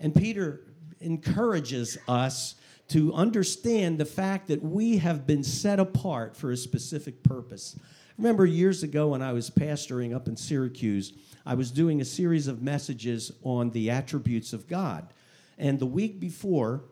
And 0.00 0.14
Peter 0.14 0.62
encourages 1.00 1.98
us 2.08 2.56
to 2.88 3.14
understand 3.14 3.98
the 3.98 4.04
fact 4.04 4.48
that 4.48 4.62
we 4.62 4.98
have 4.98 5.24
been 5.26 5.44
set 5.44 5.78
apart 5.78 6.36
for 6.36 6.50
a 6.50 6.56
specific 6.56 7.22
purpose. 7.22 7.78
Remember 8.18 8.44
years 8.44 8.82
ago 8.82 9.08
when 9.08 9.22
I 9.22 9.32
was 9.32 9.48
pastoring 9.48 10.14
up 10.14 10.26
in 10.26 10.36
Syracuse, 10.36 11.12
I 11.44 11.54
was 11.54 11.70
doing 11.70 12.00
a 12.00 12.04
series 12.04 12.46
of 12.46 12.62
messages 12.62 13.32
on 13.42 13.70
the 13.70 13.90
attributes 13.90 14.52
of 14.52 14.68
God. 14.68 15.12
And 15.58 15.78
the 15.78 15.86
week 15.86 16.20
before, 16.20 16.84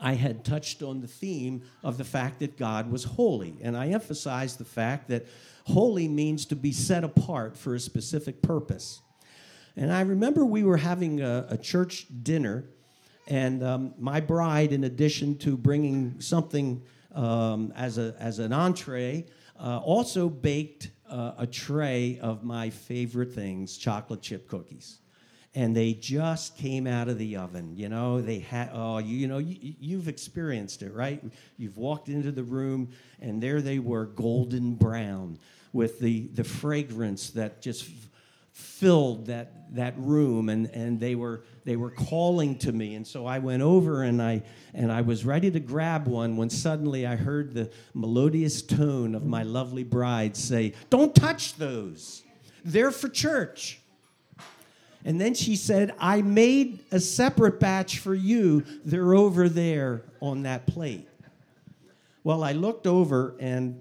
I 0.00 0.14
had 0.14 0.44
touched 0.44 0.82
on 0.82 1.00
the 1.00 1.06
theme 1.06 1.62
of 1.82 1.98
the 1.98 2.04
fact 2.04 2.40
that 2.40 2.56
God 2.56 2.90
was 2.90 3.04
holy. 3.04 3.56
And 3.62 3.76
I 3.76 3.88
emphasized 3.88 4.58
the 4.58 4.64
fact 4.64 5.08
that 5.08 5.26
holy 5.66 6.08
means 6.08 6.46
to 6.46 6.56
be 6.56 6.72
set 6.72 7.04
apart 7.04 7.56
for 7.56 7.74
a 7.74 7.80
specific 7.80 8.42
purpose. 8.42 9.00
And 9.76 9.92
I 9.92 10.02
remember 10.02 10.44
we 10.44 10.64
were 10.64 10.76
having 10.76 11.20
a, 11.20 11.46
a 11.50 11.56
church 11.56 12.06
dinner 12.22 12.64
and 13.28 13.62
um, 13.62 13.94
my 13.98 14.20
bride, 14.20 14.72
in 14.72 14.84
addition 14.84 15.38
to 15.38 15.56
bringing 15.56 16.20
something 16.20 16.82
um, 17.14 17.72
as, 17.76 17.98
a, 17.98 18.14
as 18.18 18.38
an 18.38 18.52
entree, 18.52 19.26
uh, 19.60 19.78
also 19.78 20.28
baked 20.28 20.90
uh, 21.12 21.34
a 21.38 21.46
tray 21.46 22.18
of 22.20 22.42
my 22.42 22.70
favorite 22.70 23.32
things, 23.32 23.76
chocolate 23.76 24.22
chip 24.22 24.48
cookies. 24.48 24.98
And 25.54 25.76
they 25.76 25.92
just 25.92 26.56
came 26.56 26.86
out 26.86 27.08
of 27.08 27.18
the 27.18 27.36
oven. 27.36 27.76
You 27.76 27.90
know, 27.90 28.22
they 28.22 28.38
had, 28.38 28.70
oh, 28.72 28.96
you, 28.98 29.18
you 29.18 29.28
know, 29.28 29.36
you, 29.36 29.74
you've 29.78 30.08
experienced 30.08 30.80
it, 30.80 30.94
right? 30.94 31.22
You've 31.58 31.76
walked 31.76 32.08
into 32.08 32.32
the 32.32 32.42
room, 32.42 32.88
and 33.20 33.42
there 33.42 33.60
they 33.60 33.78
were, 33.78 34.06
golden 34.06 34.74
brown, 34.74 35.38
with 35.74 36.00
the, 36.00 36.28
the 36.28 36.44
fragrance 36.44 37.28
that 37.30 37.60
just 37.60 37.84
filled 38.52 39.26
that, 39.26 39.74
that 39.74 39.94
room 39.96 40.48
and, 40.50 40.66
and 40.74 41.00
they 41.00 41.14
were 41.14 41.42
they 41.64 41.76
were 41.76 41.90
calling 41.90 42.58
to 42.58 42.72
me. 42.72 42.94
And 42.94 43.06
so 43.06 43.26
i 43.26 43.38
went 43.38 43.62
over 43.62 44.02
and 44.02 44.20
i 44.20 44.42
and 44.74 44.92
i 44.92 45.00
was 45.00 45.24
ready 45.24 45.50
to 45.50 45.60
grab 45.60 46.06
one 46.06 46.36
when 46.36 46.50
suddenly 46.50 47.06
i 47.06 47.16
heard 47.16 47.54
the 47.54 47.70
melodious 47.94 48.62
tone 48.62 49.14
of 49.14 49.24
my 49.24 49.42
lovely 49.42 49.84
bride 49.84 50.36
say 50.36 50.74
don't 50.90 51.14
touch 51.14 51.56
those. 51.56 52.22
They're 52.64 52.92
for 52.92 53.08
church. 53.08 53.80
And 55.04 55.20
then 55.20 55.34
she 55.34 55.56
said 55.56 55.94
i 55.98 56.20
made 56.20 56.80
a 56.92 57.00
separate 57.00 57.58
batch 57.58 58.00
for 58.00 58.14
you. 58.14 58.64
They're 58.84 59.14
over 59.14 59.48
there 59.48 60.02
on 60.20 60.42
that 60.42 60.66
plate. 60.66 61.08
Well 62.22 62.44
i 62.44 62.52
looked 62.52 62.86
over 62.86 63.34
and 63.40 63.80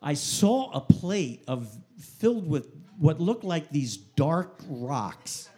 i 0.00 0.14
saw 0.14 0.70
a 0.70 0.80
plate 0.80 1.42
of 1.48 1.76
filled 1.98 2.48
with 2.48 2.79
what 3.00 3.18
looked 3.18 3.44
like 3.44 3.70
these 3.70 3.96
dark 3.96 4.60
rocks. 4.68 5.48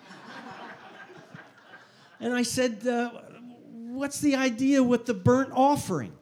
and 2.20 2.32
I 2.32 2.42
said, 2.42 2.86
uh, 2.86 3.10
What's 3.70 4.20
the 4.20 4.36
idea 4.36 4.82
with 4.82 5.04
the 5.04 5.12
burnt 5.12 5.50
offering? 5.52 6.12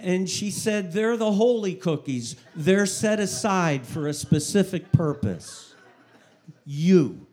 And 0.00 0.30
she 0.30 0.50
said, 0.52 0.92
They're 0.92 1.16
the 1.16 1.32
holy 1.32 1.74
cookies. 1.74 2.36
They're 2.54 2.86
set 2.86 3.18
aside 3.18 3.84
for 3.84 4.06
a 4.06 4.14
specific 4.14 4.92
purpose. 4.92 5.74
You. 6.64 7.26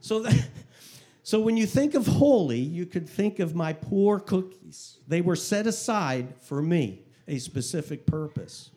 So, 0.00 0.20
that, 0.20 0.48
so 1.24 1.40
when 1.40 1.56
you 1.56 1.66
think 1.66 1.94
of 1.94 2.06
holy, 2.06 2.60
you 2.60 2.86
could 2.86 3.08
think 3.08 3.40
of 3.40 3.54
my 3.56 3.72
poor 3.72 4.20
cookies. 4.20 4.98
They 5.08 5.20
were 5.20 5.36
set 5.36 5.66
aside 5.66 6.34
for 6.40 6.62
me, 6.62 7.02
a 7.26 7.38
specific 7.38 8.06
purpose. 8.06 8.70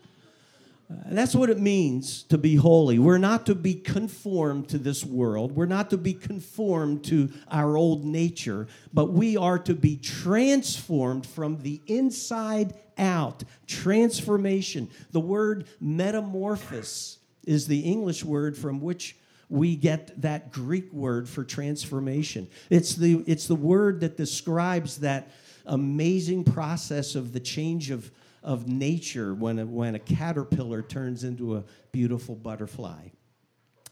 That's 0.89 1.35
what 1.35 1.49
it 1.49 1.59
means 1.59 2.23
to 2.23 2.37
be 2.37 2.55
holy. 2.55 2.97
We're 2.97 3.17
not 3.17 3.45
to 3.47 3.55
be 3.55 3.73
conformed 3.73 4.69
to 4.69 4.77
this 4.77 5.03
world. 5.03 5.51
We're 5.51 5.65
not 5.65 5.89
to 5.89 5.97
be 5.97 6.13
conformed 6.13 7.03
to 7.05 7.29
our 7.51 7.75
old 7.75 8.05
nature, 8.05 8.67
but 8.93 9.11
we 9.11 9.35
are 9.35 9.59
to 9.59 9.75
be 9.75 9.97
transformed 9.97 11.25
from 11.25 11.61
the 11.61 11.81
inside 11.87 12.73
out. 12.97 13.43
Transformation. 13.67 14.89
The 15.11 15.19
word 15.19 15.67
metamorphosis 15.81 17.17
is 17.45 17.67
the 17.67 17.81
English 17.81 18.23
word 18.23 18.57
from 18.57 18.79
which 18.79 19.17
we 19.49 19.75
get 19.75 20.21
that 20.21 20.51
Greek 20.51 20.91
word 20.93 21.27
for 21.27 21.43
transformation. 21.43 22.47
It's 22.69 22.95
the, 22.95 23.23
it's 23.27 23.47
the 23.47 23.55
word 23.55 24.01
that 24.01 24.15
describes 24.15 24.97
that 24.97 25.31
amazing 25.65 26.45
process 26.45 27.15
of 27.15 27.33
the 27.33 27.39
change 27.39 27.91
of 27.91 28.09
of 28.47 28.65
nature 28.65 29.35
when 29.35 29.59
a, 29.59 29.65
when 29.65 29.93
a 29.93 29.99
caterpillar 29.99 30.81
turns 30.81 31.25
into 31.25 31.57
a 31.57 31.65
beautiful 31.91 32.33
butterfly. 32.33 33.09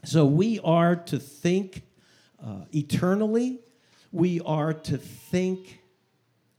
So 0.05 0.25
we 0.25 0.61
are 0.63 0.95
to 0.95 1.19
think 1.19 1.81
uh, 2.43 2.61
eternally, 2.73 3.59
we 4.13 4.39
are 4.45 4.73
to 4.73 4.97
think 4.97 5.81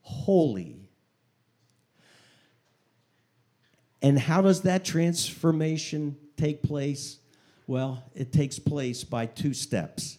holy. 0.02 0.90
And 4.02 4.18
how 4.18 4.42
does 4.42 4.60
that 4.62 4.84
transformation 4.84 6.18
take 6.36 6.62
place? 6.62 7.18
Well, 7.66 8.04
it 8.14 8.30
takes 8.30 8.58
place 8.58 9.04
by 9.04 9.24
two 9.24 9.54
steps. 9.54 10.18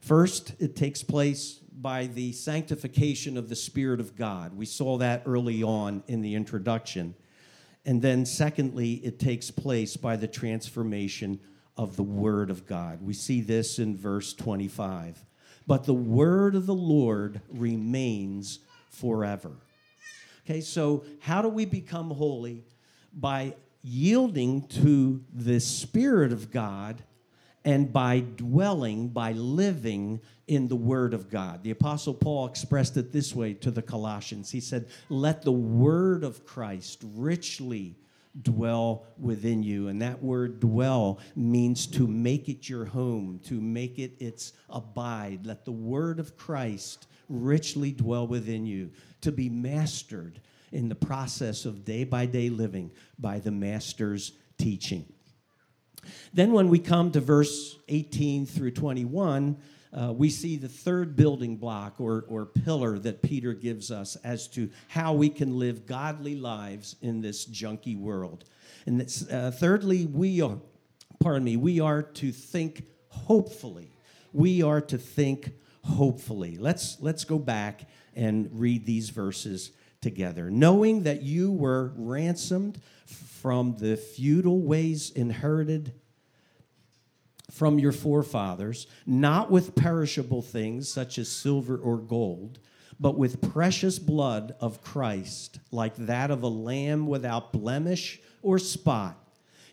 First, 0.00 0.52
it 0.60 0.76
takes 0.76 1.02
place 1.02 1.60
by 1.74 2.06
the 2.06 2.32
sanctification 2.32 3.36
of 3.36 3.48
the 3.48 3.56
Spirit 3.56 4.00
of 4.00 4.16
God. 4.16 4.56
We 4.56 4.66
saw 4.66 4.98
that 4.98 5.22
early 5.26 5.62
on 5.62 6.02
in 6.06 6.22
the 6.22 6.34
introduction. 6.34 7.14
And 7.84 8.00
then, 8.00 8.24
secondly, 8.24 8.94
it 8.94 9.18
takes 9.18 9.50
place 9.50 9.96
by 9.96 10.16
the 10.16 10.28
transformation 10.28 11.40
of 11.76 11.96
the 11.96 12.02
Word 12.02 12.50
of 12.50 12.66
God. 12.66 13.02
We 13.02 13.12
see 13.12 13.40
this 13.40 13.78
in 13.78 13.96
verse 13.96 14.32
25. 14.34 15.24
But 15.66 15.84
the 15.84 15.94
Word 15.94 16.54
of 16.54 16.66
the 16.66 16.74
Lord 16.74 17.40
remains 17.48 18.60
forever. 18.90 19.52
Okay, 20.44 20.60
so 20.60 21.04
how 21.20 21.42
do 21.42 21.48
we 21.48 21.64
become 21.64 22.10
holy? 22.10 22.64
By 23.12 23.54
yielding 23.82 24.62
to 24.68 25.22
the 25.32 25.60
Spirit 25.60 26.32
of 26.32 26.50
God 26.50 27.02
and 27.64 27.92
by 27.92 28.20
dwelling, 28.20 29.08
by 29.08 29.32
living 29.32 30.20
in 30.46 30.68
the 30.68 30.76
Word 30.76 31.14
of 31.14 31.30
God. 31.30 31.62
The 31.62 31.70
Apostle 31.70 32.14
Paul 32.14 32.46
expressed 32.46 32.96
it 32.96 33.12
this 33.12 33.34
way 33.34 33.54
to 33.54 33.70
the 33.70 33.82
Colossians. 33.82 34.50
He 34.50 34.60
said, 34.60 34.88
Let 35.08 35.42
the 35.42 35.52
Word 35.52 36.24
of 36.24 36.44
Christ 36.44 37.02
richly 37.14 37.96
dwell 38.42 39.06
within 39.18 39.62
you. 39.62 39.88
And 39.88 40.02
that 40.02 40.22
word 40.22 40.60
dwell 40.60 41.20
means 41.36 41.86
to 41.88 42.06
make 42.06 42.48
it 42.48 42.68
your 42.68 42.84
home, 42.84 43.40
to 43.44 43.60
make 43.60 43.98
it 43.98 44.20
its 44.20 44.52
abide. 44.68 45.46
Let 45.46 45.64
the 45.64 45.72
Word 45.72 46.18
of 46.18 46.36
Christ 46.36 47.06
richly 47.28 47.92
dwell 47.92 48.26
within 48.26 48.66
you, 48.66 48.90
to 49.22 49.32
be 49.32 49.48
mastered 49.48 50.40
in 50.72 50.88
the 50.88 50.94
process 50.94 51.64
of 51.64 51.84
day 51.84 52.04
by 52.04 52.26
day 52.26 52.50
living 52.50 52.90
by 53.18 53.38
the 53.38 53.52
Master's 53.52 54.32
teaching. 54.58 55.13
Then, 56.32 56.52
when 56.52 56.68
we 56.68 56.78
come 56.78 57.10
to 57.12 57.20
verse 57.20 57.78
18 57.88 58.46
through 58.46 58.72
21, 58.72 59.56
uh, 59.94 60.12
we 60.12 60.28
see 60.28 60.56
the 60.56 60.68
third 60.68 61.14
building 61.14 61.56
block 61.56 62.00
or, 62.00 62.24
or 62.28 62.46
pillar 62.46 62.98
that 62.98 63.22
Peter 63.22 63.54
gives 63.54 63.90
us 63.90 64.16
as 64.24 64.48
to 64.48 64.68
how 64.88 65.12
we 65.12 65.28
can 65.28 65.58
live 65.58 65.86
godly 65.86 66.34
lives 66.34 66.96
in 67.00 67.20
this 67.20 67.46
junky 67.46 67.96
world. 67.96 68.44
And 68.86 69.00
uh, 69.30 69.52
thirdly, 69.52 70.06
we 70.06 70.40
are, 70.40 70.58
pardon 71.20 71.44
me, 71.44 71.56
we 71.56 71.78
are 71.80 72.02
to 72.02 72.32
think 72.32 72.86
hopefully. 73.08 73.92
We 74.32 74.62
are 74.62 74.80
to 74.80 74.98
think 74.98 75.52
hopefully. 75.84 76.56
Let's, 76.58 76.96
let's 77.00 77.24
go 77.24 77.38
back 77.38 77.88
and 78.16 78.48
read 78.52 78.86
these 78.86 79.10
verses 79.10 79.70
together, 80.04 80.50
knowing 80.50 81.02
that 81.04 81.22
you 81.22 81.50
were 81.50 81.92
ransomed 81.96 82.78
from 83.06 83.74
the 83.78 83.96
futile 83.96 84.60
ways 84.60 85.10
inherited 85.10 85.92
from 87.50 87.78
your 87.78 87.90
forefathers, 87.90 88.86
not 89.06 89.50
with 89.50 89.74
perishable 89.74 90.42
things 90.42 90.88
such 90.88 91.18
as 91.18 91.28
silver 91.28 91.76
or 91.76 91.96
gold, 91.96 92.58
but 93.00 93.16
with 93.16 93.40
precious 93.52 93.98
blood 93.98 94.54
of 94.60 94.82
Christ, 94.82 95.58
like 95.72 95.96
that 95.96 96.30
of 96.30 96.42
a 96.42 96.48
lamb 96.48 97.06
without 97.06 97.52
blemish 97.52 98.20
or 98.42 98.58
spot. 98.58 99.23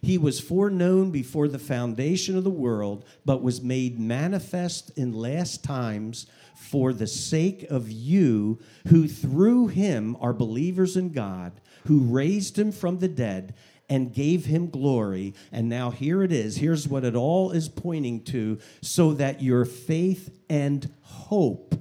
He 0.01 0.17
was 0.17 0.39
foreknown 0.39 1.11
before 1.11 1.47
the 1.47 1.59
foundation 1.59 2.35
of 2.35 2.43
the 2.43 2.49
world, 2.49 3.05
but 3.23 3.43
was 3.43 3.61
made 3.61 3.99
manifest 3.99 4.91
in 4.97 5.13
last 5.13 5.63
times 5.63 6.25
for 6.55 6.91
the 6.91 7.07
sake 7.07 7.63
of 7.69 7.91
you, 7.91 8.59
who 8.87 9.07
through 9.07 9.67
him 9.67 10.17
are 10.19 10.33
believers 10.33 10.97
in 10.97 11.11
God, 11.11 11.61
who 11.85 11.99
raised 11.99 12.57
him 12.57 12.71
from 12.71 12.97
the 12.97 13.07
dead 13.07 13.53
and 13.89 14.13
gave 14.13 14.45
him 14.45 14.69
glory. 14.69 15.35
And 15.51 15.69
now 15.69 15.91
here 15.91 16.23
it 16.23 16.31
is. 16.31 16.57
Here's 16.57 16.87
what 16.87 17.03
it 17.03 17.15
all 17.15 17.51
is 17.51 17.69
pointing 17.69 18.23
to 18.25 18.59
so 18.81 19.13
that 19.13 19.41
your 19.41 19.65
faith 19.65 20.35
and 20.49 20.91
hope, 21.01 21.75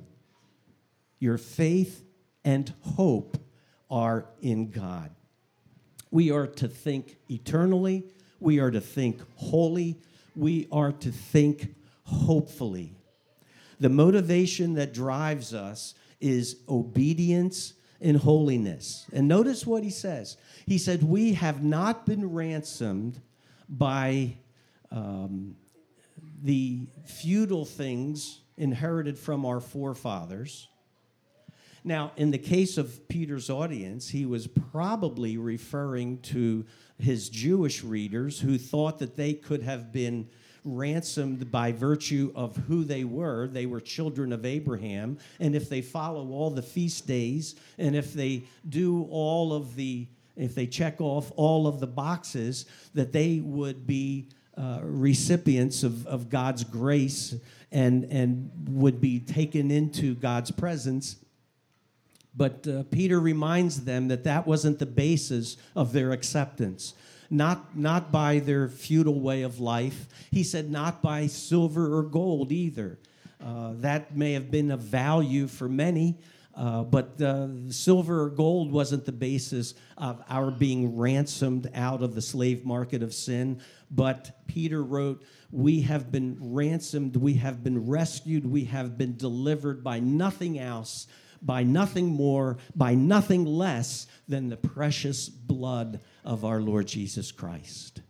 your 1.19 1.39
faith 1.39 2.05
and 2.45 2.73
hope 2.81 3.39
are 3.89 4.27
in 4.41 4.71
God. 4.71 5.11
We 6.11 6.31
are 6.31 6.47
to 6.47 6.69
think 6.69 7.17
eternally, 7.29 8.05
we 8.41 8.59
are 8.59 8.71
to 8.71 8.81
think 8.81 9.21
holy, 9.37 9.99
we 10.35 10.67
are 10.73 10.93
to 10.93 11.13
think 11.13 11.75
hopefully. 12.05 12.95
The 13.79 13.89
motivation 13.89 14.75
that 14.75 14.93
drives 14.93 15.55
us 15.55 15.95
is 16.21 16.57
obedience 16.69 17.75
and 18.01 18.17
holiness. 18.17 19.07
And 19.13 19.29
notice 19.29 19.67
what 19.67 19.85
he 19.85 19.91
says. 19.91 20.37
He 20.67 20.79
said, 20.79 21.03
We 21.03 21.35
have 21.35 21.63
not 21.63 22.07
been 22.07 22.33
ransomed 22.33 23.21
by 23.69 24.37
um, 24.91 25.57
the 26.43 26.87
futile 27.05 27.65
things 27.65 28.41
inherited 28.57 29.19
from 29.19 29.45
our 29.47 29.61
forefathers. 29.61 30.69
Now, 31.83 32.13
in 32.17 32.31
the 32.31 32.39
case 32.39 32.77
of 32.77 33.09
Peter's 33.09 33.49
audience, 33.49 34.11
he 34.11 34.27
was 34.27 34.47
probably 34.47 35.39
referring 35.39 36.19
to 36.19 36.65
his 36.99 37.29
Jewish 37.29 37.83
readers 37.83 38.41
who 38.41 38.59
thought 38.59 38.99
that 38.99 39.17
they 39.17 39.33
could 39.33 39.63
have 39.63 39.93
been 39.93 40.29
ransomed 40.65 41.51
by 41.51 41.73
virtue 41.73 42.33
of 42.35 42.57
who 42.57 42.85
they 42.85 43.05
were. 43.05 43.49
They 43.49 43.67
were 43.67 43.81
children 43.81 44.33
of 44.33 44.45
Abraham. 44.45 45.19
And 45.39 45.55
if 45.55 45.69
they 45.69 45.81
follow 45.81 46.31
all 46.33 46.51
the 46.51 46.63
feast 46.63 47.07
days, 47.07 47.55
and 47.79 47.97
if 47.97 48.13
they 48.13 48.45
do 48.69 49.07
all 49.11 49.55
of 49.55 49.75
the, 49.75 50.07
if 50.37 50.55
they 50.55 50.67
check 50.67 51.01
off 51.01 51.33
all 51.37 51.67
of 51.67 51.81
the 51.81 51.87
boxes, 51.87 52.67
that 52.95 53.13
they 53.13 53.41
would 53.41 53.87
be 53.87 54.29
uh, 54.57 54.81
recipients 54.83 55.83
of, 55.83 56.07
of 56.07 56.29
God's 56.29 56.65
grace 56.65 57.35
and, 57.73 58.05
and 58.05 58.51
would 58.69 59.01
be 59.01 59.21
taken 59.21 59.71
into 59.71 60.15
God's 60.15 60.51
presence. 60.51 61.17
But 62.37 62.67
uh, 62.67 62.85
Peter 62.91 63.21
reminds 63.21 63.85
them 63.85 64.09
that 64.09 64.25
that 64.25 64.47
wasn't 64.47 64.79
the 64.79 64.87
basis 64.87 65.57
of 65.75 65.93
their 65.93 66.13
acceptance 66.13 66.95
not, 67.31 67.77
not 67.77 68.11
by 68.11 68.41
their 68.41 68.69
futile 68.69 69.21
way 69.21 69.43
of 69.43 69.61
life. 69.61 70.09
He 70.31 70.43
said, 70.43 70.71
not 70.71 71.01
by 71.01 71.29
silver 71.29 71.97
or 71.97 72.03
gold 72.03 72.51
either. 72.51 72.99
Uh, 73.43 73.73
that 73.77 74.17
may 74.17 74.33
have 74.33 74.51
been 74.51 74.71
of 74.71 74.81
value 74.81 75.47
for 75.47 75.69
many, 75.69 76.19
uh, 76.55 76.83
but 76.83 77.21
uh, 77.23 77.49
silver 77.71 78.25
or 78.25 78.29
gold 78.29 78.71
wasn't 78.71 79.07
the 79.07 79.13
basis 79.13 79.75
of 79.97 80.23
our 80.29 80.51
being 80.51 80.97
ransomed 80.97 81.71
out 81.75 82.03
of 82.03 82.15
the 82.15 82.21
slave 82.21 82.67
market 82.67 83.03
of 83.03 83.15
sin. 83.15 83.61
But 83.91 84.47
Peter 84.47 84.83
wrote, 84.83 85.23
We 85.51 85.83
have 85.83 86.13
been 86.13 86.37
ransomed, 86.39 87.17
we 87.17 87.35
have 87.35 87.65
been 87.65 87.87
rescued, 87.87 88.45
we 88.45 88.65
have 88.65 88.99
been 88.99 89.17
delivered 89.17 89.83
by 89.83 90.01
nothing 90.01 90.59
else, 90.59 91.07
by 91.43 91.63
nothing 91.63 92.07
more, 92.07 92.59
by 92.75 92.95
nothing 92.95 93.45
less 93.45 94.07
than 94.29 94.49
the 94.49 94.57
precious 94.57 95.29
blood 95.29 96.01
of 96.25 96.45
our 96.45 96.61
Lord 96.61 96.87
Jesus 96.87 97.33
Christ. 97.33 98.03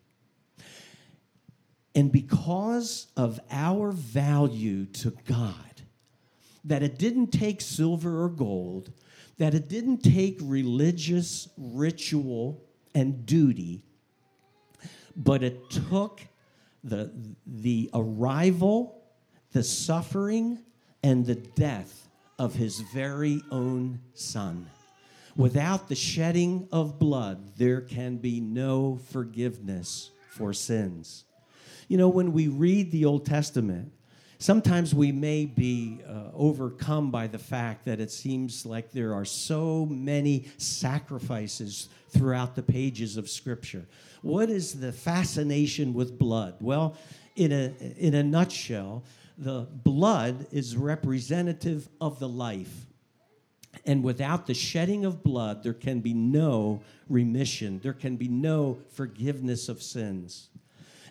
And 1.94 2.12
because 2.12 3.06
of 3.16 3.40
our 3.50 3.92
value 3.92 4.86
to 4.86 5.12
God, 5.26 5.54
that 6.64 6.82
it 6.82 6.98
didn't 6.98 7.28
take 7.28 7.60
silver 7.60 8.22
or 8.22 8.28
gold, 8.28 8.92
that 9.38 9.54
it 9.54 9.68
didn't 9.68 9.98
take 9.98 10.38
religious 10.42 11.48
ritual 11.56 12.62
and 12.94 13.24
duty, 13.24 13.82
but 15.16 15.42
it 15.42 15.70
took 15.70 16.20
the, 16.84 17.10
the 17.46 17.90
arrival, 17.94 19.02
the 19.52 19.62
suffering, 19.62 20.58
and 21.02 21.24
the 21.26 21.34
death 21.34 22.09
of 22.40 22.54
his 22.54 22.80
very 22.80 23.42
own 23.50 24.00
son. 24.14 24.66
Without 25.36 25.90
the 25.90 25.94
shedding 25.94 26.66
of 26.72 26.98
blood, 26.98 27.54
there 27.58 27.82
can 27.82 28.16
be 28.16 28.40
no 28.40 28.98
forgiveness 29.10 30.10
for 30.30 30.54
sins. 30.54 31.24
You 31.86 31.98
know, 31.98 32.08
when 32.08 32.32
we 32.32 32.48
read 32.48 32.92
the 32.92 33.04
Old 33.04 33.26
Testament, 33.26 33.92
sometimes 34.38 34.94
we 34.94 35.12
may 35.12 35.44
be 35.44 36.00
uh, 36.08 36.30
overcome 36.32 37.10
by 37.10 37.26
the 37.26 37.38
fact 37.38 37.84
that 37.84 38.00
it 38.00 38.10
seems 38.10 38.64
like 38.64 38.90
there 38.90 39.12
are 39.12 39.26
so 39.26 39.84
many 39.84 40.48
sacrifices 40.56 41.90
throughout 42.08 42.56
the 42.56 42.62
pages 42.62 43.18
of 43.18 43.28
Scripture. 43.28 43.84
What 44.22 44.48
is 44.48 44.80
the 44.80 44.92
fascination 44.92 45.92
with 45.92 46.18
blood? 46.18 46.54
Well, 46.58 46.96
in 47.36 47.52
a, 47.52 47.74
in 47.98 48.14
a 48.14 48.22
nutshell, 48.22 49.04
the 49.40 49.66
blood 49.72 50.46
is 50.52 50.76
representative 50.76 51.88
of 52.00 52.18
the 52.18 52.28
life. 52.28 52.86
And 53.86 54.04
without 54.04 54.46
the 54.46 54.54
shedding 54.54 55.04
of 55.04 55.22
blood, 55.22 55.62
there 55.62 55.72
can 55.72 56.00
be 56.00 56.12
no 56.12 56.82
remission, 57.08 57.80
there 57.82 57.94
can 57.94 58.16
be 58.16 58.28
no 58.28 58.78
forgiveness 58.92 59.68
of 59.68 59.82
sins. 59.82 60.48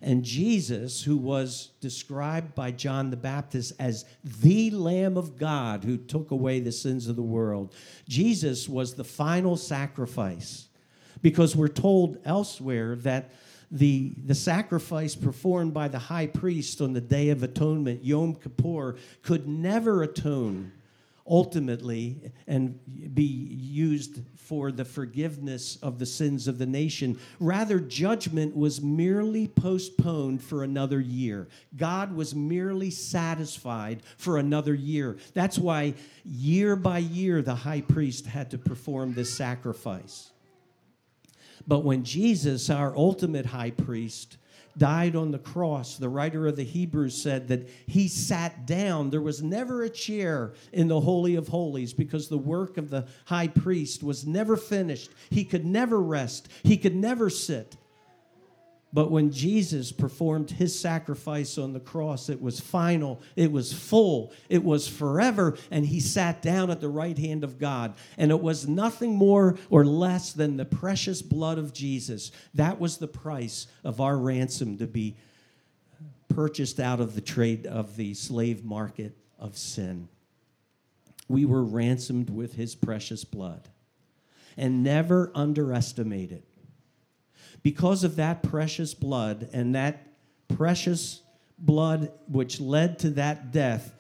And 0.02 0.24
Jesus, 0.24 1.04
who 1.04 1.18
was 1.18 1.72
described 1.82 2.56
by 2.56 2.72
John 2.72 3.10
the 3.10 3.18
Baptist 3.18 3.74
as 3.80 4.06
the 4.24 4.70
Lamb 4.72 5.18
of 5.18 5.38
God 5.38 5.84
who 5.84 5.98
took 5.98 6.32
away 6.32 6.62
the 6.62 6.72
sins 6.72 7.08
of 7.08 7.18
the 7.18 7.22
world, 7.22 7.74
Jesus 8.08 8.70
was 8.70 8.94
the 8.94 9.04
final 9.04 9.58
sacrifice. 9.58 10.68
Because 11.22 11.54
we're 11.54 11.68
told 11.68 12.18
elsewhere 12.24 12.96
that 12.98 13.32
the, 13.72 14.14
the 14.26 14.36
sacrifice 14.36 15.16
performed 15.16 15.74
by 15.74 15.88
the 15.88 16.00
high 16.00 16.28
priest 16.28 16.82
on 16.82 16.94
the 16.94 17.02
Day 17.02 17.30
of 17.30 17.44
Atonement, 17.44 18.04
Yom 18.04 18.36
Kippur, 18.36 18.96
could 19.22 19.48
never 19.48 20.04
atone 20.04 20.72
ultimately 21.30 22.32
and 22.48 22.80
be 23.14 23.24
used 23.24 24.22
for 24.36 24.72
the 24.72 24.84
forgiveness 24.84 25.78
of 25.84 26.00
the 26.00 26.06
sins 26.06 26.48
of 26.48 26.58
the 26.58 26.66
nation. 26.66 27.20
Rather, 27.40 27.80
judgment 27.80 28.56
was 28.56 28.82
merely 28.82 29.48
postponed 29.48 30.42
for 30.42 30.64
another 30.64 31.00
year. 31.00 31.48
God 31.78 32.16
was 32.16 32.34
merely 32.34 32.90
satisfied 32.90 34.02
for 34.18 34.40
another 34.40 34.74
year. 34.74 35.18
That's 35.36 35.60
why 35.60 35.94
year 36.26 36.76
by 36.76 36.98
year 36.98 37.44
the 37.44 37.54
high 37.54 37.82
priest 37.82 38.26
had 38.26 38.50
to 38.50 38.58
perform 38.58 39.14
this 39.14 39.32
sacrifice. 39.32 40.32
But 41.68 41.84
when 41.84 42.04
Jesus, 42.04 42.70
our 42.70 42.96
ultimate 42.96 43.48
high 43.48 43.72
priest, 43.72 44.38
died 44.78 45.16
on 45.16 45.32
the 45.32 45.40
cross, 45.40 45.98
the 45.98 46.10
writer 46.10 46.48
of 46.48 46.56
the 46.56 46.64
Hebrews 46.64 47.22
said 47.22 47.48
that 47.50 47.70
he 47.86 48.08
sat 48.08 48.66
down. 48.66 49.10
There 49.10 49.22
was 49.22 49.44
never 49.44 49.84
a 49.84 49.90
chair 49.90 50.54
in 50.72 50.88
the 50.88 51.02
Holy 51.02 51.36
of 51.36 51.50
Holies 51.50 51.94
because 51.94 52.30
the 52.30 52.38
work 52.38 52.78
of 52.78 52.90
the 52.90 53.06
high 53.26 53.48
priest 53.48 54.04
was 54.04 54.26
never 54.26 54.56
finished. 54.56 55.12
He 55.30 55.44
could 55.44 55.66
never 55.66 56.00
rest, 56.02 56.50
he 56.64 56.78
could 56.78 56.96
never 56.96 57.30
sit. 57.30 57.76
But 58.92 59.12
when 59.12 59.32
Jesus 59.32 59.92
performed 59.92 60.50
his 60.50 60.78
sacrifice 60.78 61.60
on 61.60 61.74
the 61.74 61.80
cross, 61.80 62.28
it 62.28 62.42
was 62.42 62.60
final, 62.60 63.22
it 63.36 63.52
was 63.52 63.72
full, 63.72 64.34
it 64.50 64.64
was 64.64 64.88
forever, 64.88 65.58
and 65.70 65.86
he 65.86 66.00
sat 66.00 66.42
down 66.42 66.72
at 66.72 66.82
the 66.82 66.90
right 66.90 67.18
hand 67.18 67.44
of 67.44 67.60
God. 67.60 67.94
And 68.18 68.32
it 68.32 68.42
was 68.42 68.68
nothing 68.68 69.16
more 69.16 69.58
or 69.70 69.86
less 69.86 70.34
than 70.34 70.58
the 70.58 70.66
precious 70.66 71.22
blood 71.22 71.60
of 71.60 71.72
Jesus. 71.72 72.32
That 72.56 72.80
was 72.80 72.98
the 72.98 73.08
price 73.08 73.68
of 73.84 74.02
our 74.02 74.18
ransom 74.18 74.80
to 74.80 74.88
be 74.88 75.16
purchased 76.28 76.80
out 76.80 77.00
of 77.00 77.14
the 77.14 77.22
trade 77.22 77.68
of 77.68 77.96
the 77.96 78.16
slave 78.16 78.64
market 78.64 79.16
of 79.38 79.56
sin. 79.56 80.10
We 81.28 81.46
were 81.46 81.64
ransomed 81.64 82.32
with 82.32 82.56
his 82.56 82.74
precious 82.74 83.24
blood. 83.24 83.70
And 84.58 84.84
never 84.84 85.32
underestimate 85.36 86.34
it 86.34 86.49
because 87.64 88.04
of 88.04 88.16
that 88.18 88.44
precious 88.44 88.94
blood 88.94 89.50
and 89.54 89.76
that 89.76 90.08
precious 90.48 91.22
blood 91.58 92.12
which 92.28 92.60
led 92.60 93.00
to 93.00 93.10
that 93.12 93.52
death, 93.52 93.94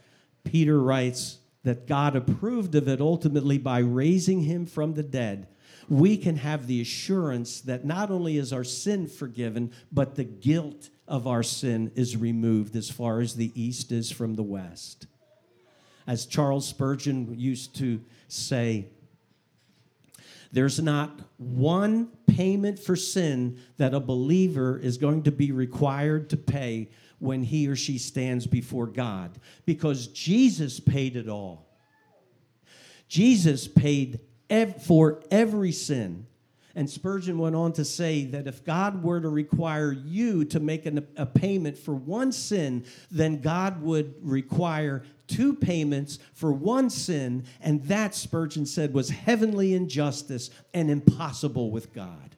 Peter 0.44 0.82
writes, 0.82 1.40
that 1.64 1.88
God 1.88 2.16
approved 2.16 2.76
of 2.76 2.88
it 2.88 3.02
ultimately 3.02 3.58
by 3.58 3.80
raising 3.80 4.42
him 4.42 4.66
from 4.66 4.94
the 4.94 5.04
dead, 5.04 5.48
we 5.90 6.18
can 6.18 6.38
have 6.38 6.68
the 6.68 6.82
assurance 6.82 7.62
that 7.62 7.84
not 7.84 8.12
only 8.12 8.38
is 8.38 8.54
our 8.54 8.64
sin 8.64 9.08
forgiven, 9.08 9.72
but 9.92 10.16
the 10.16 10.24
guilt 10.24 10.90
of 11.08 11.28
our 11.28 11.44
sin 11.44 11.92
is 11.96 12.16
removed 12.16 12.76
as 12.76 12.90
far 12.90 13.20
as 13.20 13.36
the 13.36 13.52
east 13.56 13.92
is 13.92 14.12
from 14.12 14.36
the 14.36 14.44
west. 14.44 15.08
As 16.08 16.26
Charles 16.26 16.68
Spurgeon 16.68 17.38
used 17.38 17.76
to 17.78 18.02
say, 18.28 18.88
there's 20.52 20.80
not 20.82 21.20
one 21.38 22.08
payment 22.28 22.80
for 22.80 22.96
sin 22.96 23.60
that 23.78 23.94
a 23.94 24.00
believer 24.00 24.80
is 24.80 24.98
going 24.98 25.24
to 25.24 25.32
be 25.32 25.52
required 25.52 26.30
to 26.32 26.38
pay 26.38 26.90
when 27.20 27.44
he 27.44 27.68
or 27.68 27.76
she 27.76 27.98
stands 27.98 28.48
before 28.48 28.88
God 28.88 29.40
because 29.66 30.08
Jesus 30.08 30.80
paid 30.80 31.16
it 31.16 31.28
all. 31.28 31.68
Jesus 33.08 33.68
paid 33.68 34.20
ev- 34.50 34.82
for 34.84 35.22
every 35.30 35.72
sin. 35.72 36.26
And 36.76 36.90
Spurgeon 36.90 37.40
went 37.40 37.56
on 37.56 37.74
to 37.74 37.84
say 37.84 38.26
that 38.26 38.48
if 38.48 38.64
God 38.64 39.04
were 39.04 39.20
to 39.20 39.28
require 39.28 39.92
you 39.92 40.46
to 40.46 40.60
make 40.60 40.86
an, 40.86 41.06
a 41.18 41.26
payment 41.26 41.78
for 41.78 41.94
one 41.94 42.32
sin, 42.32 42.86
then 43.12 43.42
God 43.42 43.82
would 43.82 44.16
require 44.22 45.04
two 45.30 45.54
payments 45.54 46.20
for 46.34 46.52
one 46.52 46.90
sin. 46.90 47.46
And 47.62 47.84
that, 47.86 48.16
Spurgeon 48.16 48.66
said, 48.66 48.94
was 48.94 49.10
heavenly 49.10 49.74
injustice 49.74 50.50
and 50.74 50.90
impossible 50.90 51.72
with 51.72 51.94
God. 51.94 52.36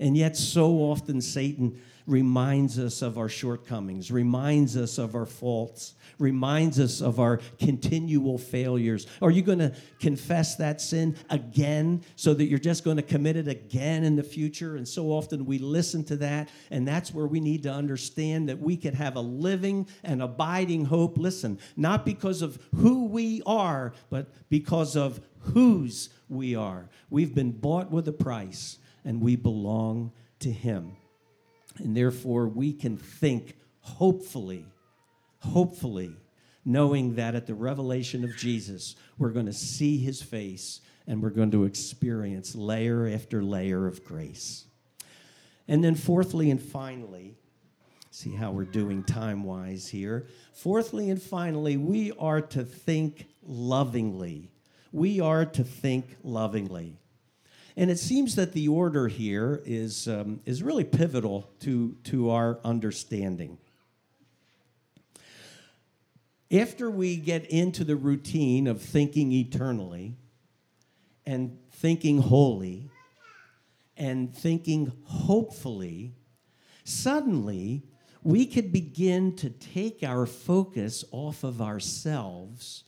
And 0.00 0.16
yet, 0.16 0.36
so 0.36 0.76
often, 0.76 1.20
Satan 1.20 1.80
reminds 2.06 2.78
us 2.78 3.02
of 3.02 3.18
our 3.18 3.28
shortcomings, 3.28 4.10
reminds 4.10 4.78
us 4.78 4.96
of 4.96 5.14
our 5.14 5.26
faults, 5.26 5.94
reminds 6.18 6.80
us 6.80 7.02
of 7.02 7.20
our 7.20 7.38
continual 7.58 8.38
failures. 8.38 9.06
Are 9.20 9.30
you 9.30 9.42
going 9.42 9.58
to 9.58 9.74
confess 10.00 10.56
that 10.56 10.80
sin 10.80 11.16
again 11.28 12.02
so 12.16 12.32
that 12.32 12.46
you're 12.46 12.58
just 12.58 12.82
going 12.82 12.96
to 12.96 13.02
commit 13.02 13.36
it 13.36 13.46
again 13.46 14.04
in 14.04 14.16
the 14.16 14.22
future? 14.22 14.76
And 14.76 14.88
so 14.88 15.08
often 15.08 15.44
we 15.44 15.58
listen 15.58 16.02
to 16.04 16.16
that, 16.16 16.48
and 16.70 16.88
that's 16.88 17.12
where 17.12 17.26
we 17.26 17.40
need 17.40 17.62
to 17.64 17.72
understand 17.72 18.48
that 18.48 18.58
we 18.58 18.78
can 18.78 18.94
have 18.94 19.16
a 19.16 19.20
living 19.20 19.86
and 20.02 20.22
abiding 20.22 20.86
hope. 20.86 21.18
Listen, 21.18 21.58
not 21.76 22.06
because 22.06 22.40
of 22.40 22.58
who 22.74 23.04
we 23.08 23.42
are, 23.44 23.92
but 24.08 24.32
because 24.48 24.96
of 24.96 25.20
whose 25.40 26.08
we 26.30 26.54
are. 26.54 26.88
We've 27.10 27.34
been 27.34 27.52
bought 27.52 27.90
with 27.90 28.08
a 28.08 28.12
price, 28.12 28.78
and 29.04 29.20
we 29.20 29.36
belong 29.36 30.12
to 30.40 30.50
Him. 30.50 30.96
And 31.78 31.96
therefore, 31.96 32.48
we 32.48 32.72
can 32.72 32.96
think 32.96 33.56
hopefully, 33.80 34.66
hopefully, 35.40 36.14
knowing 36.64 37.14
that 37.14 37.34
at 37.34 37.46
the 37.46 37.54
revelation 37.54 38.24
of 38.24 38.36
Jesus, 38.36 38.94
we're 39.16 39.30
going 39.30 39.46
to 39.46 39.52
see 39.52 39.98
his 39.98 40.20
face 40.20 40.80
and 41.06 41.22
we're 41.22 41.30
going 41.30 41.50
to 41.50 41.64
experience 41.64 42.54
layer 42.54 43.08
after 43.08 43.42
layer 43.42 43.86
of 43.86 44.04
grace. 44.04 44.66
And 45.66 45.82
then, 45.82 45.94
fourthly 45.94 46.50
and 46.50 46.60
finally, 46.60 47.36
see 48.10 48.34
how 48.34 48.50
we're 48.50 48.64
doing 48.64 49.02
time 49.02 49.44
wise 49.44 49.88
here. 49.88 50.26
Fourthly 50.52 51.08
and 51.08 51.20
finally, 51.20 51.76
we 51.76 52.12
are 52.18 52.40
to 52.40 52.64
think 52.64 53.26
lovingly. 53.46 54.50
We 54.92 55.20
are 55.20 55.44
to 55.44 55.64
think 55.64 56.16
lovingly. 56.22 56.98
And 57.78 57.92
it 57.92 58.00
seems 58.00 58.34
that 58.34 58.54
the 58.54 58.66
order 58.66 59.06
here 59.06 59.62
is, 59.64 60.08
um, 60.08 60.40
is 60.44 60.64
really 60.64 60.82
pivotal 60.82 61.48
to, 61.60 61.94
to 62.04 62.30
our 62.30 62.58
understanding. 62.64 63.56
After 66.50 66.90
we 66.90 67.16
get 67.18 67.46
into 67.46 67.84
the 67.84 67.94
routine 67.94 68.66
of 68.66 68.82
thinking 68.82 69.30
eternally 69.30 70.16
and 71.24 71.56
thinking 71.70 72.18
holy 72.18 72.90
and 73.96 74.34
thinking 74.34 74.90
hopefully, 75.04 76.16
suddenly 76.82 77.84
we 78.24 78.44
could 78.46 78.72
begin 78.72 79.36
to 79.36 79.50
take 79.50 80.02
our 80.02 80.26
focus 80.26 81.04
off 81.12 81.44
of 81.44 81.62
ourselves 81.62 82.82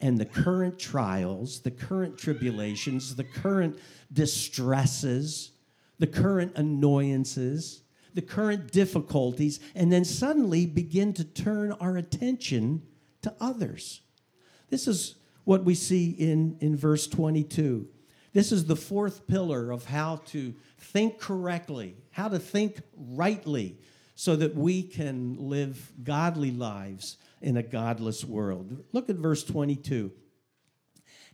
and 0.00 0.18
the 0.18 0.26
current 0.26 0.78
trials, 0.78 1.60
the 1.60 1.70
current 1.70 2.18
tribulations, 2.18 3.16
the 3.16 3.24
current 3.24 3.78
distresses, 4.12 5.52
the 5.98 6.06
current 6.06 6.52
annoyances, 6.56 7.82
the 8.14 8.22
current 8.22 8.72
difficulties, 8.72 9.60
and 9.74 9.92
then 9.92 10.04
suddenly 10.04 10.66
begin 10.66 11.12
to 11.14 11.24
turn 11.24 11.72
our 11.72 11.96
attention 11.96 12.82
to 13.22 13.34
others. 13.40 14.00
This 14.70 14.86
is 14.86 15.16
what 15.44 15.64
we 15.64 15.74
see 15.74 16.10
in, 16.10 16.56
in 16.60 16.76
verse 16.76 17.06
22. 17.06 17.86
This 18.32 18.52
is 18.52 18.66
the 18.66 18.76
fourth 18.76 19.26
pillar 19.26 19.70
of 19.70 19.86
how 19.86 20.16
to 20.26 20.54
think 20.78 21.18
correctly, 21.18 21.96
how 22.10 22.28
to 22.28 22.38
think 22.38 22.80
rightly, 22.96 23.78
so 24.14 24.36
that 24.36 24.54
we 24.54 24.82
can 24.82 25.36
live 25.38 25.92
godly 26.02 26.50
lives 26.50 27.16
in 27.40 27.56
a 27.56 27.62
godless 27.62 28.24
world. 28.24 28.84
Look 28.92 29.10
at 29.10 29.16
verse 29.16 29.44
22. 29.44 30.12